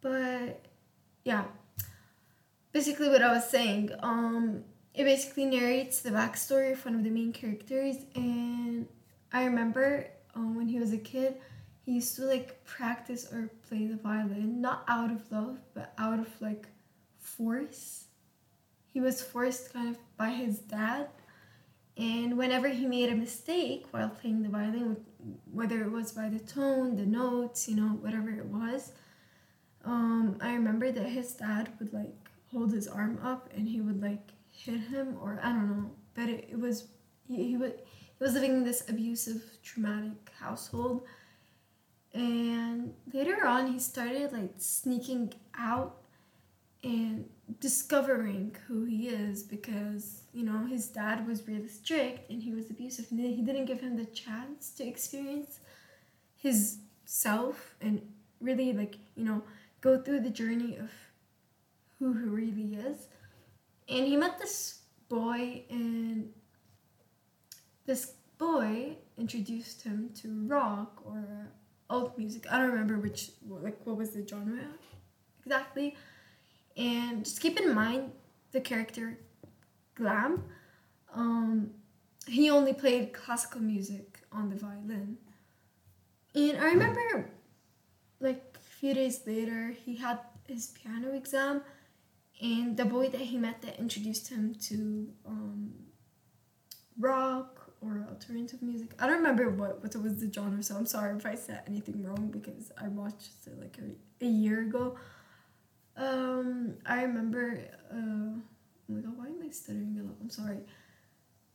But 0.00 0.66
yeah, 1.24 1.44
basically 2.76 3.08
what 3.08 3.22
I 3.22 3.32
was 3.32 3.48
saying, 3.48 3.90
um, 4.00 4.62
it 4.92 5.04
basically 5.04 5.46
narrates 5.46 6.00
the 6.00 6.10
backstory 6.10 6.72
of 6.72 6.84
one 6.84 6.94
of 6.94 7.04
the 7.04 7.10
main 7.10 7.32
characters, 7.32 7.96
and 8.14 8.86
I 9.32 9.46
remember 9.46 10.08
um, 10.34 10.54
when 10.54 10.68
he 10.68 10.78
was 10.78 10.92
a 10.92 10.98
kid 10.98 11.36
he 11.86 11.92
used 11.92 12.16
to 12.16 12.24
like 12.24 12.62
practice 12.64 13.32
or 13.32 13.48
play 13.68 13.86
the 13.86 13.96
violin 13.96 14.60
not 14.60 14.84
out 14.88 15.10
of 15.10 15.20
love 15.30 15.58
but 15.72 15.94
out 15.96 16.18
of 16.18 16.28
like 16.42 16.66
force. 17.18 18.04
He 18.92 19.00
was 19.00 19.22
forced 19.22 19.72
kind 19.72 19.88
of 19.88 19.98
by 20.16 20.30
his 20.30 20.58
dad 20.58 21.08
and 21.96 22.36
whenever 22.36 22.68
he 22.68 22.86
made 22.86 23.08
a 23.08 23.14
mistake 23.14 23.86
while 23.92 24.10
playing 24.10 24.42
the 24.42 24.48
violin 24.48 24.96
whether 25.50 25.80
it 25.82 25.90
was 25.90 26.12
by 26.12 26.28
the 26.28 26.40
tone 26.40 26.96
the 26.96 27.06
notes 27.06 27.68
you 27.68 27.76
know 27.76 27.92
whatever 28.04 28.30
it 28.30 28.46
was 28.46 28.92
um, 29.84 30.36
i 30.40 30.52
remember 30.52 30.90
that 30.90 31.06
his 31.06 31.32
dad 31.32 31.70
would 31.78 31.92
like 31.92 32.25
hold 32.52 32.72
his 32.72 32.88
arm 32.88 33.18
up 33.22 33.48
and 33.54 33.68
he 33.68 33.80
would 33.80 34.00
like 34.00 34.32
hit 34.50 34.80
him 34.80 35.16
or 35.20 35.38
i 35.42 35.48
don't 35.50 35.68
know 35.68 35.90
but 36.14 36.28
it, 36.28 36.48
it 36.50 36.58
was 36.58 36.88
he, 37.28 37.36
he, 37.36 37.56
he 38.18 38.24
was 38.24 38.34
living 38.34 38.52
in 38.52 38.64
this 38.64 38.88
abusive 38.88 39.42
traumatic 39.62 40.32
household. 40.40 41.02
And 42.14 42.94
later 43.12 43.46
on 43.46 43.70
he 43.70 43.78
started 43.78 44.32
like 44.32 44.54
sneaking 44.56 45.34
out 45.58 45.98
and 46.82 47.28
discovering 47.60 48.56
who 48.66 48.84
he 48.84 49.08
is 49.08 49.42
because 49.42 50.22
you 50.32 50.44
know 50.44 50.66
his 50.66 50.88
dad 50.88 51.26
was 51.26 51.46
really 51.46 51.68
strict 51.68 52.30
and 52.30 52.42
he 52.42 52.52
was 52.52 52.70
abusive 52.70 53.06
and 53.10 53.20
he 53.20 53.42
didn't 53.42 53.66
give 53.66 53.80
him 53.80 53.96
the 53.96 54.04
chance 54.06 54.70
to 54.70 54.86
experience 54.86 55.60
his 56.36 56.78
self 57.04 57.76
and 57.80 58.02
really 58.40 58.72
like 58.72 58.96
you 59.14 59.24
know 59.24 59.42
go 59.80 60.00
through 60.00 60.20
the 60.20 60.30
journey 60.30 60.76
of 60.76 60.90
who 61.98 62.12
he 62.12 62.24
really 62.24 62.74
is 62.74 63.08
and 63.88 64.06
he 64.06 64.16
met 64.16 64.38
this 64.38 64.80
boy 65.08 65.62
and 65.70 66.30
this 67.86 68.14
boy 68.38 68.96
introduced 69.16 69.82
him 69.82 70.10
to 70.14 70.44
rock 70.46 71.00
or 71.04 71.48
alt 71.88 72.18
music. 72.18 72.46
I 72.50 72.58
don't 72.58 72.70
remember 72.70 72.98
which 72.98 73.30
like 73.48 73.78
what 73.84 73.96
was 73.96 74.10
the 74.10 74.26
genre 74.26 74.66
exactly. 75.44 75.96
And 76.76 77.24
just 77.24 77.40
keep 77.40 77.58
in 77.58 77.74
mind 77.74 78.12
the 78.52 78.60
character 78.60 79.18
Glam. 79.94 80.44
Um, 81.14 81.70
he 82.26 82.50
only 82.50 82.74
played 82.74 83.12
classical 83.12 83.60
music 83.60 84.20
on 84.32 84.50
the 84.50 84.56
violin. 84.56 85.16
And 86.34 86.58
I 86.58 86.66
remember, 86.66 87.30
like 88.20 88.42
a 88.54 88.58
few 88.58 88.92
days 88.92 89.20
later, 89.26 89.70
he 89.70 89.96
had 89.96 90.18
his 90.46 90.66
piano 90.66 91.14
exam, 91.14 91.62
and 92.40 92.76
the 92.76 92.84
boy 92.84 93.08
that 93.08 93.20
he 93.20 93.36
met 93.36 93.62
that 93.62 93.78
introduced 93.78 94.28
him 94.28 94.54
to 94.62 95.08
um, 95.26 95.72
rock 96.98 97.72
or 97.80 98.06
alternative 98.08 98.62
music. 98.62 98.94
I 98.98 99.06
don't 99.06 99.16
remember 99.16 99.50
what 99.50 99.82
what 99.82 99.94
was 99.96 100.20
the 100.20 100.32
genre, 100.32 100.62
so 100.62 100.76
I'm 100.76 100.86
sorry 100.86 101.16
if 101.16 101.26
I 101.26 101.34
said 101.34 101.62
anything 101.66 102.02
wrong 102.02 102.28
because 102.30 102.72
I 102.80 102.88
watched 102.88 103.46
it 103.46 103.58
like 103.60 103.78
a, 103.78 104.24
a 104.24 104.28
year 104.28 104.62
ago. 104.62 104.96
Um, 105.96 106.74
I 106.84 107.02
remember. 107.02 107.60
Uh, 107.90 108.38
oh 108.38 108.42
my 108.88 109.00
god, 109.00 109.16
why 109.16 109.26
am 109.26 109.42
I 109.44 109.50
stuttering 109.50 109.98
a 110.00 110.04
lot? 110.04 110.16
I'm 110.20 110.30
sorry. 110.30 110.58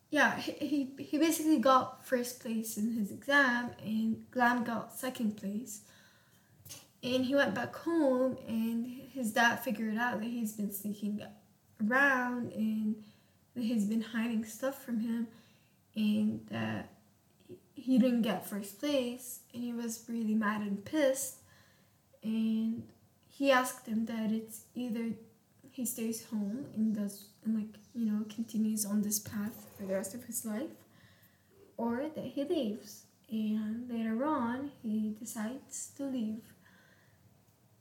Yeah, 0.09 0.35
he, 0.37 0.51
he, 0.51 1.03
he 1.03 1.17
basically 1.17 1.59
got 1.59 2.05
first 2.05 2.41
place 2.41 2.75
in 2.77 2.91
his 2.93 3.11
exam, 3.11 3.71
and 3.81 4.29
Glam 4.31 4.65
got 4.65 4.93
second 4.93 5.37
place. 5.37 5.83
And 7.03 7.25
he 7.25 7.35
went 7.35 7.55
back 7.55 7.75
home, 7.75 8.37
and 8.47 8.85
his 9.11 9.31
dad 9.31 9.57
figured 9.57 9.97
out 9.97 10.19
that 10.19 10.27
he's 10.27 10.53
been 10.53 10.71
sneaking 10.71 11.21
around 11.87 12.53
and 12.53 12.95
that 13.55 13.63
he's 13.63 13.85
been 13.85 14.01
hiding 14.01 14.45
stuff 14.45 14.83
from 14.83 14.99
him, 14.99 15.27
and 15.95 16.45
that 16.51 16.89
he 17.73 17.97
didn't 17.97 18.21
get 18.21 18.47
first 18.47 18.79
place, 18.79 19.39
and 19.53 19.63
he 19.63 19.73
was 19.73 20.05
really 20.07 20.35
mad 20.35 20.61
and 20.61 20.85
pissed. 20.85 21.37
And 22.23 22.83
he 23.27 23.51
asked 23.51 23.87
him 23.87 24.05
that 24.05 24.31
it's 24.31 24.65
either 24.75 25.13
he 25.71 25.85
stays 25.85 26.25
home 26.25 26.65
and 26.75 26.95
does 26.95 27.29
and 27.43 27.55
like 27.55 27.79
you 27.95 28.05
know 28.05 28.23
continues 28.33 28.85
on 28.85 29.01
this 29.01 29.19
path 29.19 29.67
for 29.75 29.85
the 29.85 29.93
rest 29.93 30.13
of 30.13 30.23
his 30.25 30.45
life 30.45 30.75
or 31.77 32.05
that 32.13 32.25
he 32.25 32.43
leaves 32.43 33.03
and 33.29 33.89
later 33.89 34.23
on 34.25 34.71
he 34.83 35.15
decides 35.19 35.91
to 35.97 36.03
leave 36.03 36.43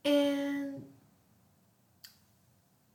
and 0.05 0.83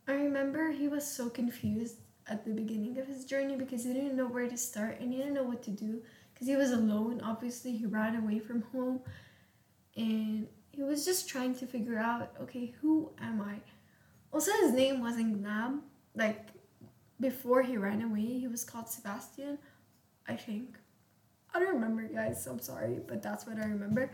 i 0.08 0.14
remember 0.14 0.72
he 0.72 0.88
was 0.88 1.06
so 1.06 1.30
confused 1.30 1.98
at 2.28 2.44
the 2.44 2.52
beginning 2.52 2.98
of 2.98 3.08
his 3.08 3.26
journey 3.26 3.56
because 3.56 3.84
he 3.84 3.94
didn't 3.94 4.16
know 4.16 4.28
where 4.28 4.48
to 4.50 4.58
start 4.58 5.00
and 5.00 5.12
he 5.12 5.20
didn't 5.20 5.34
know 5.34 5.44
what 5.44 5.62
to 5.62 5.72
do 5.72 6.02
because 6.34 6.48
he 6.48 6.56
was 6.56 6.72
alone 6.72 7.22
obviously 7.24 7.72
he 7.72 7.86
ran 7.86 8.16
away 8.16 8.40
from 8.40 8.64
home 8.74 9.00
and 9.96 10.48
he 10.72 10.84
was 10.84 11.06
just 11.06 11.30
trying 11.30 11.54
to 11.54 11.66
figure 11.66 11.98
out 11.98 12.34
okay 12.42 12.74
who 12.82 13.12
am 13.22 13.42
i 13.42 13.60
also, 14.36 14.52
his 14.64 14.74
name 14.74 15.00
wasn't 15.00 15.42
Glam. 15.42 15.84
Like, 16.14 16.50
before 17.22 17.62
he 17.62 17.78
ran 17.78 18.02
away, 18.02 18.38
he 18.38 18.50
was 18.50 18.66
called 18.66 18.90
Sebastian, 18.90 19.58
I 20.28 20.36
think. 20.36 20.76
I 21.54 21.60
don't 21.60 21.76
remember, 21.76 22.04
guys. 22.04 22.44
So 22.44 22.52
I'm 22.52 22.60
sorry, 22.60 23.00
but 23.08 23.24
that's 23.24 23.48
what 23.48 23.58
I 23.58 23.66
remember. 23.66 24.12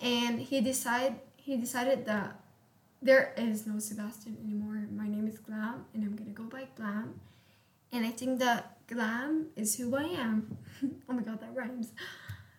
And 0.00 0.38
he 0.38 0.60
decided 0.60 1.16
he 1.46 1.56
decided 1.56 2.04
that 2.06 2.40
there 3.00 3.32
is 3.36 3.68
no 3.68 3.78
Sebastian 3.78 4.36
anymore. 4.44 4.82
My 4.92 5.06
name 5.06 5.28
is 5.28 5.38
Glam, 5.38 5.84
and 5.94 6.02
I'm 6.02 6.16
gonna 6.16 6.30
go 6.30 6.42
by 6.42 6.64
Glam. 6.74 7.20
And 7.92 8.04
I 8.04 8.10
think 8.10 8.40
that 8.40 8.78
Glam 8.88 9.46
is 9.54 9.76
who 9.76 9.94
I 9.94 10.06
am. 10.06 10.58
oh 11.08 11.12
my 11.12 11.22
god, 11.22 11.40
that 11.40 11.54
rhymes. 11.54 11.92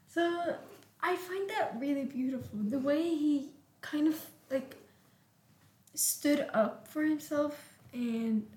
So 0.08 0.56
I 1.02 1.18
find 1.18 1.50
that 1.50 1.76
really 1.78 2.06
beautiful. 2.06 2.60
The 2.64 2.80
way 2.80 3.02
he 3.02 3.50
kind 3.82 4.08
of 4.08 4.18
like 4.50 4.78
stood 5.94 6.48
up 6.54 6.88
for 6.88 7.04
himself 7.04 7.78
and 7.92 8.48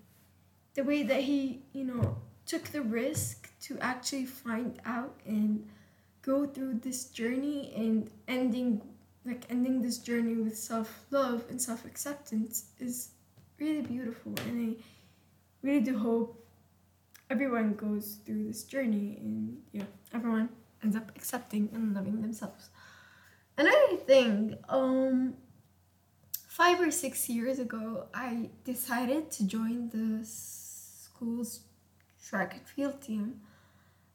the 0.74 0.84
way 0.84 1.02
that 1.02 1.22
he, 1.22 1.62
you 1.72 1.82
know, 1.82 2.18
took 2.46 2.66
the 2.66 2.82
risk 2.82 3.50
to 3.62 3.76
actually 3.80 4.26
find 4.26 4.80
out 4.86 5.18
and 5.26 5.68
go 6.22 6.46
through 6.46 6.74
this 6.74 7.06
journey 7.06 7.72
and 7.74 8.08
ending 8.28 8.80
like 9.30 9.44
ending 9.50 9.80
this 9.80 9.98
journey 9.98 10.36
with 10.36 10.56
self-love 10.56 11.44
and 11.50 11.60
self-acceptance 11.60 12.54
is 12.78 13.10
really 13.58 13.82
beautiful 13.82 14.32
and 14.46 14.76
I 14.76 14.82
really 15.62 15.80
do 15.80 15.96
hope 15.98 16.44
everyone 17.28 17.74
goes 17.74 18.18
through 18.24 18.44
this 18.48 18.64
journey 18.64 19.18
and 19.20 19.62
yeah 19.72 19.90
everyone 20.12 20.48
ends 20.82 20.96
up 20.96 21.12
accepting 21.14 21.68
and 21.74 21.94
loving 21.94 22.20
themselves 22.22 22.70
another 23.56 23.96
thing 24.06 24.56
um 24.68 25.34
five 26.60 26.78
or 26.78 26.90
six 26.90 27.26
years 27.30 27.58
ago, 27.58 28.04
I 28.12 28.50
decided 28.64 29.30
to 29.30 29.46
join 29.46 29.88
the 29.88 30.26
school's 30.26 31.60
track 32.22 32.52
and 32.52 32.68
field 32.68 33.00
team, 33.00 33.40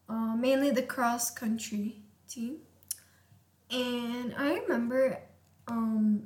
uh, 0.08 0.36
mainly 0.36 0.70
the 0.70 0.84
cross 0.84 1.32
country 1.32 2.04
team. 2.30 2.58
And 3.72 4.34
I 4.38 4.60
remember 4.60 5.20
um, 5.68 6.24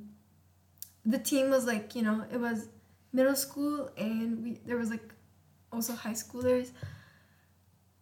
the 1.06 1.20
team 1.20 1.50
was 1.50 1.66
like, 1.66 1.96
you 1.96 2.02
know, 2.02 2.26
it 2.32 2.38
was 2.40 2.68
middle 3.12 3.36
school 3.36 3.90
and 3.98 4.44
we 4.44 4.60
there 4.66 4.78
was 4.78 4.90
like 4.90 5.14
also 5.72 5.94
high 5.94 6.14
schoolers. 6.14 6.72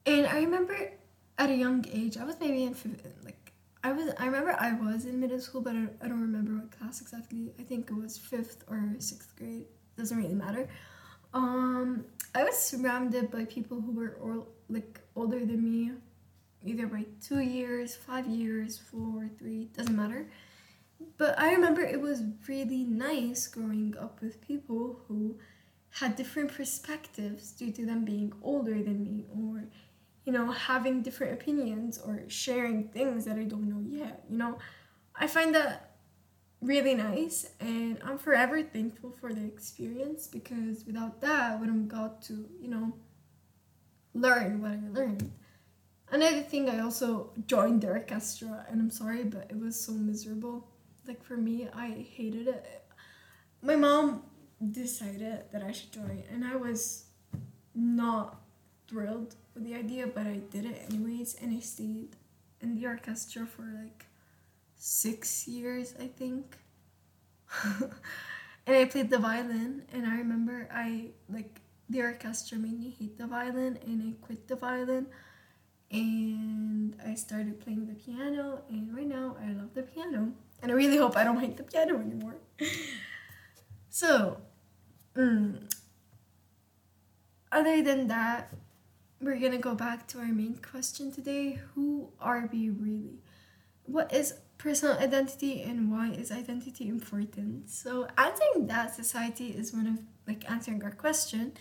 And 0.06 0.26
I 0.26 0.40
remember 0.40 0.92
at 1.38 1.50
a 1.50 1.56
young 1.56 1.86
age, 1.92 2.18
I 2.18 2.24
was 2.24 2.40
maybe 2.40 2.64
in 2.64 2.76
like 3.24 3.52
I 3.84 3.92
was 3.92 4.14
I 4.18 4.26
remember 4.26 4.56
I 4.60 4.74
was 4.74 5.06
in 5.06 5.20
middle 5.20 5.40
school, 5.40 5.62
but 5.62 5.72
I 5.72 5.80
don't, 5.80 5.98
I 6.02 6.08
don't 6.08 6.22
remember 6.22 6.54
what 6.54 6.72
class 6.78 7.02
exactly. 7.02 7.52
I 7.60 7.64
think 7.64 7.90
it 7.90 7.96
was 7.96 8.18
fifth 8.18 8.64
or 8.70 8.84
sixth 9.00 9.36
grade. 9.38 9.66
Doesn't 9.98 10.18
really 10.18 10.36
matter. 10.36 10.68
Um, 11.34 12.06
I 12.34 12.44
was 12.44 12.58
surrounded 12.58 13.32
by 13.32 13.46
people 13.46 13.82
who 13.82 13.92
were 13.92 14.18
all, 14.22 14.48
like 14.70 15.00
older 15.16 15.40
than 15.46 15.64
me, 15.64 15.92
either 16.68 16.88
by 16.88 17.06
two 17.22 17.40
years, 17.40 17.96
five 17.96 18.28
years, 18.28 18.78
four, 18.78 19.30
three. 19.38 19.66
Doesn't 19.76 19.96
matter. 19.96 20.30
But 21.18 21.38
I 21.40 21.52
remember 21.54 21.82
it 21.82 22.02
was 22.02 22.24
really 22.48 22.84
nice 22.84 23.48
growing 23.48 23.96
up 24.00 24.22
with 24.22 24.42
people 24.42 25.00
who 25.08 25.38
had 25.90 26.16
different 26.16 26.54
perspectives 26.54 27.52
due 27.52 27.72
to 27.72 27.86
them 27.86 28.06
being 28.06 28.34
older 28.42 28.82
than 28.84 29.04
me 29.04 29.26
or 29.36 29.68
you 30.28 30.34
know, 30.34 30.52
having 30.52 31.02
different 31.02 31.32
opinions 31.32 31.98
or 31.98 32.22
sharing 32.28 32.90
things 32.90 33.24
that 33.24 33.38
I 33.38 33.44
don't 33.44 33.70
know 33.70 33.82
yet. 33.98 34.26
You 34.30 34.38
know, 34.38 34.58
I 35.16 35.26
find 35.26 35.56
that 35.56 35.96
really 36.62 36.96
nice 36.96 37.52
and 37.62 37.98
I'm 38.04 38.18
forever 38.18 38.62
thankful 38.62 39.12
for 39.12 39.34
the 39.34 39.46
experience 39.46 40.28
because 40.28 40.84
without 40.86 41.22
that 41.22 41.54
I 41.54 41.56
wouldn't 41.56 41.88
got 41.88 42.22
to, 42.24 42.46
you 42.60 42.68
know, 42.68 42.94
learn 44.14 44.62
what 44.62 44.72
I 44.72 44.80
learned. 44.92 45.32
Another 46.10 46.42
thing 46.42 46.70
I 46.70 46.80
also 46.80 47.32
joined 47.48 47.82
the 47.82 47.90
orchestra 47.90 48.66
and 48.70 48.82
I'm 48.82 48.92
sorry 48.92 49.24
but 49.24 49.48
it 49.50 49.60
was 49.60 49.80
so 49.80 49.92
miserable. 49.92 50.68
Like 51.08 51.24
for 51.24 51.38
me, 51.38 51.68
I 51.74 52.06
hated 52.16 52.48
it. 52.48 52.84
My 53.62 53.76
mom 53.76 54.24
decided 54.72 55.44
that 55.52 55.64
I 55.64 55.72
should 55.72 55.92
join 55.92 56.24
and 56.32 56.46
I 56.46 56.56
was 56.56 57.06
not 57.74 58.42
thrilled 58.88 59.36
with 59.54 59.66
the 59.66 59.76
idea, 59.76 60.08
but 60.08 60.26
I 60.26 60.40
did 60.50 60.66
it 60.66 60.86
anyways, 60.90 61.36
and 61.42 61.56
I 61.56 61.60
stayed 61.60 62.16
in 62.62 62.76
the 62.76 62.88
orchestra 62.88 63.46
for 63.46 63.64
like 63.64 64.06
six 64.78 65.48
years, 65.48 65.94
I 66.00 66.08
think. 66.08 66.58
and 68.66 68.76
I 68.76 68.86
played 68.86 69.10
the 69.10 69.20
violin, 69.20 69.84
and 69.94 70.06
I 70.06 70.18
remember 70.18 70.70
I 70.72 71.08
like 71.30 71.62
the 71.90 72.02
orchestra 72.02 72.58
made 72.58 72.80
me 72.80 72.96
hate 72.98 73.18
the 73.18 73.28
violin, 73.28 73.78
and 73.86 74.02
I 74.04 74.26
quit 74.26 74.48
the 74.48 74.56
violin, 74.56 75.08
and 75.92 76.96
I 77.06 77.16
started 77.16 77.60
playing 77.60 77.88
the 77.88 77.94
piano, 77.94 78.62
and 78.70 78.96
right 78.96 79.08
now 79.08 79.36
I 79.42 79.52
love 79.52 79.74
the 79.74 79.84
piano, 79.84 80.34
and 80.62 80.72
I 80.72 80.76
really 80.76 80.98
hope 80.98 81.16
I 81.16 81.24
don't 81.24 81.40
hate 81.40 81.58
the 81.58 81.64
piano 81.64 82.00
anymore. 82.00 82.36
so, 83.90 84.38
mm, 85.16 85.72
other 87.52 87.82
than 87.82 88.08
that, 88.08 88.54
we're 89.22 89.40
gonna 89.40 89.58
go 89.58 89.76
back 89.76 90.08
to 90.08 90.20
our 90.20 90.26
main 90.26 90.56
question 90.56 91.12
today. 91.12 91.60
Who 91.74 92.10
are 92.20 92.50
we 92.52 92.70
really? 92.70 93.20
What 93.86 94.14
is 94.14 94.36
personal 94.58 94.98
identity 94.98 95.62
and 95.62 95.92
why 95.92 96.10
is 96.10 96.32
identity 96.32 96.88
important? 96.90 97.70
So 97.70 98.08
answering 98.18 98.68
that 98.68 98.94
society 98.96 99.48
is 99.48 99.74
one 99.74 99.88
of 99.88 100.00
like 100.28 100.50
answering 100.50 100.84
our 100.84 100.92
question 100.92 101.54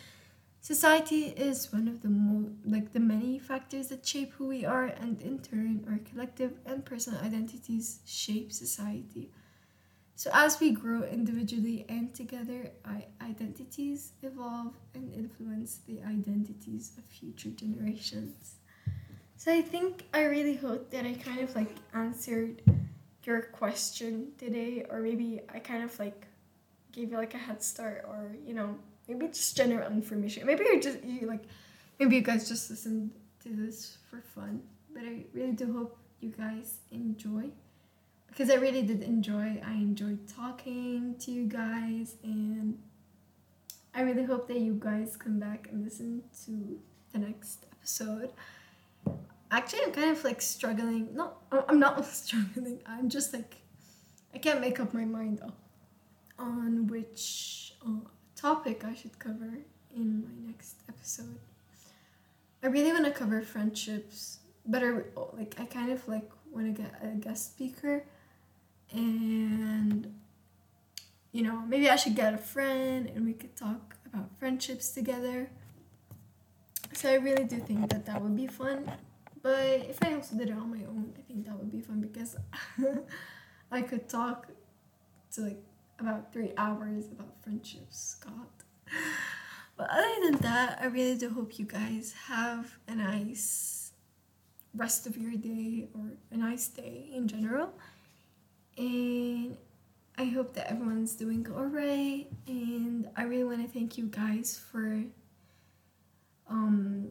society 0.73 1.23
is 1.49 1.73
one 1.73 1.87
of 1.93 2.03
the 2.03 2.09
mo- 2.09 2.51
like 2.64 2.93
the 2.93 3.05
many 3.14 3.39
factors 3.39 3.87
that 3.89 4.07
shape 4.12 4.33
who 4.37 4.47
we 4.49 4.64
are 4.64 4.87
and 5.05 5.23
in 5.23 5.39
turn 5.39 5.85
our 5.89 6.01
collective 6.11 6.55
and 6.67 6.85
personal 6.85 7.21
identities 7.21 8.01
shape 8.05 8.51
society 8.53 9.31
so, 10.19 10.31
as 10.33 10.59
we 10.61 10.71
grow 10.71 11.03
individually 11.03 11.85
and 11.91 12.14
together, 12.14 12.71
our 12.87 13.03
identities 13.21 14.12
evolve 14.23 14.73
and 14.95 15.12
influence 15.12 15.81
the 15.87 16.01
identities 16.03 16.93
of 16.97 17.05
future 17.05 17.51
generations. 17.51 18.55
So, 19.37 19.53
I 19.53 19.61
think 19.61 20.07
I 20.14 20.23
really 20.25 20.57
hope 20.57 20.91
that 20.91 21.05
I 21.05 21.12
kind 21.12 21.41
of 21.41 21.55
like 21.55 21.69
answered 21.93 22.62
your 23.25 23.43
question 23.43 24.33
today, 24.39 24.87
or 24.89 25.01
maybe 25.01 25.43
I 25.53 25.59
kind 25.59 25.85
of 25.85 25.99
like 25.99 26.27
gave 26.93 27.11
you 27.11 27.19
like 27.19 27.35
a 27.35 27.39
head 27.39 27.62
start, 27.62 28.07
or 28.09 28.35
you 28.43 28.55
know, 28.55 28.79
maybe 29.09 29.29
just 29.29 29.57
general 29.57 29.91
information. 29.91 30.47
Maybe 30.47 30.65
you're 30.65 30.81
just 30.81 31.03
you 31.05 31.27
like, 31.27 31.45
maybe 31.99 32.17
you 32.17 32.23
guys 32.23 32.49
just 32.49 32.71
listen 32.71 33.11
to 33.43 33.49
this 33.51 33.99
for 34.11 34.21
fun. 34.21 34.63
but 34.93 35.05
I 35.05 35.25
really 35.33 35.53
do 35.53 35.73
hope 35.73 35.99
you 36.21 36.31
guys 36.31 36.79
enjoy 36.91 37.51
because 38.29 38.51
I 38.51 38.55
really 38.57 38.83
did 38.83 39.03
enjoy. 39.03 39.61
I 39.65 39.73
enjoyed 39.73 40.29
talking 40.29 41.15
to 41.21 41.31
you 41.31 41.47
guys, 41.47 42.17
and 42.23 42.79
I 43.95 44.03
really 44.03 44.25
hope 44.25 44.47
that 44.49 44.59
you 44.59 44.75
guys 44.79 45.17
come 45.17 45.39
back 45.39 45.69
and 45.71 45.83
listen 45.83 46.23
to 46.45 46.79
the 47.13 47.19
next 47.19 47.65
episode. 47.73 48.31
Actually, 49.51 49.85
I'm 49.85 49.93
kind 49.93 50.11
of 50.11 50.23
like 50.23 50.43
struggling. 50.43 51.15
No, 51.15 51.33
I'm 51.51 51.79
not 51.79 52.05
struggling. 52.23 52.81
I'm 52.85 53.09
just 53.09 53.33
like, 53.33 53.57
I 54.35 54.39
can't 54.39 54.61
make 54.61 54.81
up 54.81 54.93
my 54.93 55.05
mind 55.07 55.39
though 55.39 55.55
on 56.39 56.87
which 56.89 57.75
uh, 57.87 58.07
topic 58.37 58.84
I 58.84 58.95
should 58.95 59.18
cover 59.18 59.51
in 59.95 60.22
my 60.22 60.49
next 60.49 60.76
episode. 60.89 61.39
I 62.62 62.68
really 62.68 62.93
want 62.93 63.05
to 63.07 63.11
cover 63.11 63.41
friendships, 63.43 64.39
but 64.64 64.82
I, 64.82 64.91
like 65.32 65.55
I 65.59 65.64
kind 65.64 65.91
of 65.91 66.07
like 66.07 66.30
want 66.53 66.66
to 66.66 66.82
get 66.82 66.95
a 67.03 67.09
guest 67.09 67.53
speaker, 67.53 68.05
and 68.93 70.14
you 71.32 71.43
know 71.43 71.62
maybe 71.66 71.89
I 71.89 71.97
should 71.97 72.14
get 72.14 72.34
a 72.34 72.39
friend 72.39 73.11
and 73.14 73.26
we 73.26 73.32
could 73.32 73.57
talk 73.57 73.97
about 74.07 74.30
friendships 74.39 74.91
together. 74.91 75.51
So 76.93 77.11
I 77.11 77.14
really 77.14 77.45
do 77.45 77.59
think 77.59 77.91
that 77.91 78.07
that 78.07 78.22
would 78.22 78.37
be 78.37 78.47
fun. 78.47 78.91
But 79.43 79.87
if 79.89 80.03
I 80.03 80.14
also 80.14 80.37
did 80.37 80.49
it 80.49 80.57
on 80.57 80.70
my 80.70 80.84
own, 80.87 81.12
I 81.16 81.22
think 81.22 81.45
that 81.47 81.57
would 81.57 81.70
be 81.70 81.80
fun 81.80 82.01
because 82.01 82.37
I 83.70 83.82
could 83.82 84.09
talk 84.09 84.49
to 85.32 85.43
like 85.43 85.62
about 85.99 86.33
three 86.33 86.53
hours 86.57 87.07
about 87.07 87.43
friendships. 87.43 88.17
God. 88.21 88.47
But 89.77 89.91
other 89.91 90.15
than 90.25 90.41
that, 90.41 90.79
I 90.81 90.87
really 90.87 91.19
do 91.19 91.29
hope 91.29 91.59
you 91.59 91.67
guys 91.67 92.15
have 92.29 92.79
a 92.89 92.95
nice 92.95 93.93
rest 94.75 95.07
of 95.07 95.19
your 95.19 95.33
day 95.33 95.89
or 95.95 96.17
a 96.31 96.37
nice 96.37 96.69
day 96.69 97.11
in 97.13 97.29
general. 97.29 97.75
And 98.79 99.57
I 100.17 100.25
hope 100.25 100.55
that 100.55 100.71
everyone's 100.71 101.15
doing 101.15 101.47
alright. 101.51 102.29
And 102.47 103.09
I 103.17 103.25
really 103.25 103.45
want 103.45 103.63
to 103.63 103.69
thank 103.69 103.99
you 103.99 104.07
guys 104.07 104.59
for 104.71 105.03
um, 106.49 107.09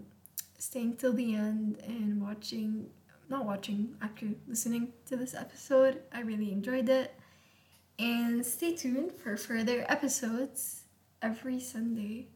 staying 0.57 0.95
till 0.95 1.13
the 1.13 1.35
end 1.35 1.77
and 1.85 2.19
watching, 2.21 2.87
not 3.29 3.45
watching, 3.45 3.95
actually 4.01 4.37
listening 4.47 4.93
to 5.05 5.15
this 5.15 5.35
episode. 5.35 6.01
I 6.11 6.21
really 6.21 6.51
enjoyed 6.51 6.89
it. 6.89 7.13
And 7.97 8.45
stay 8.45 8.75
tuned 8.75 9.13
for 9.13 9.37
further 9.37 9.85
episodes 9.87 10.83
every 11.21 11.59
Sunday. 11.59 12.27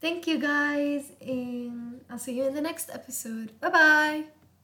Thank 0.00 0.26
you 0.26 0.38
guys, 0.38 1.12
and 1.20 2.00
I'll 2.10 2.18
see 2.18 2.36
you 2.36 2.44
in 2.44 2.54
the 2.54 2.60
next 2.60 2.90
episode. 2.90 3.58
Bye 3.60 3.70
bye. 3.70 4.41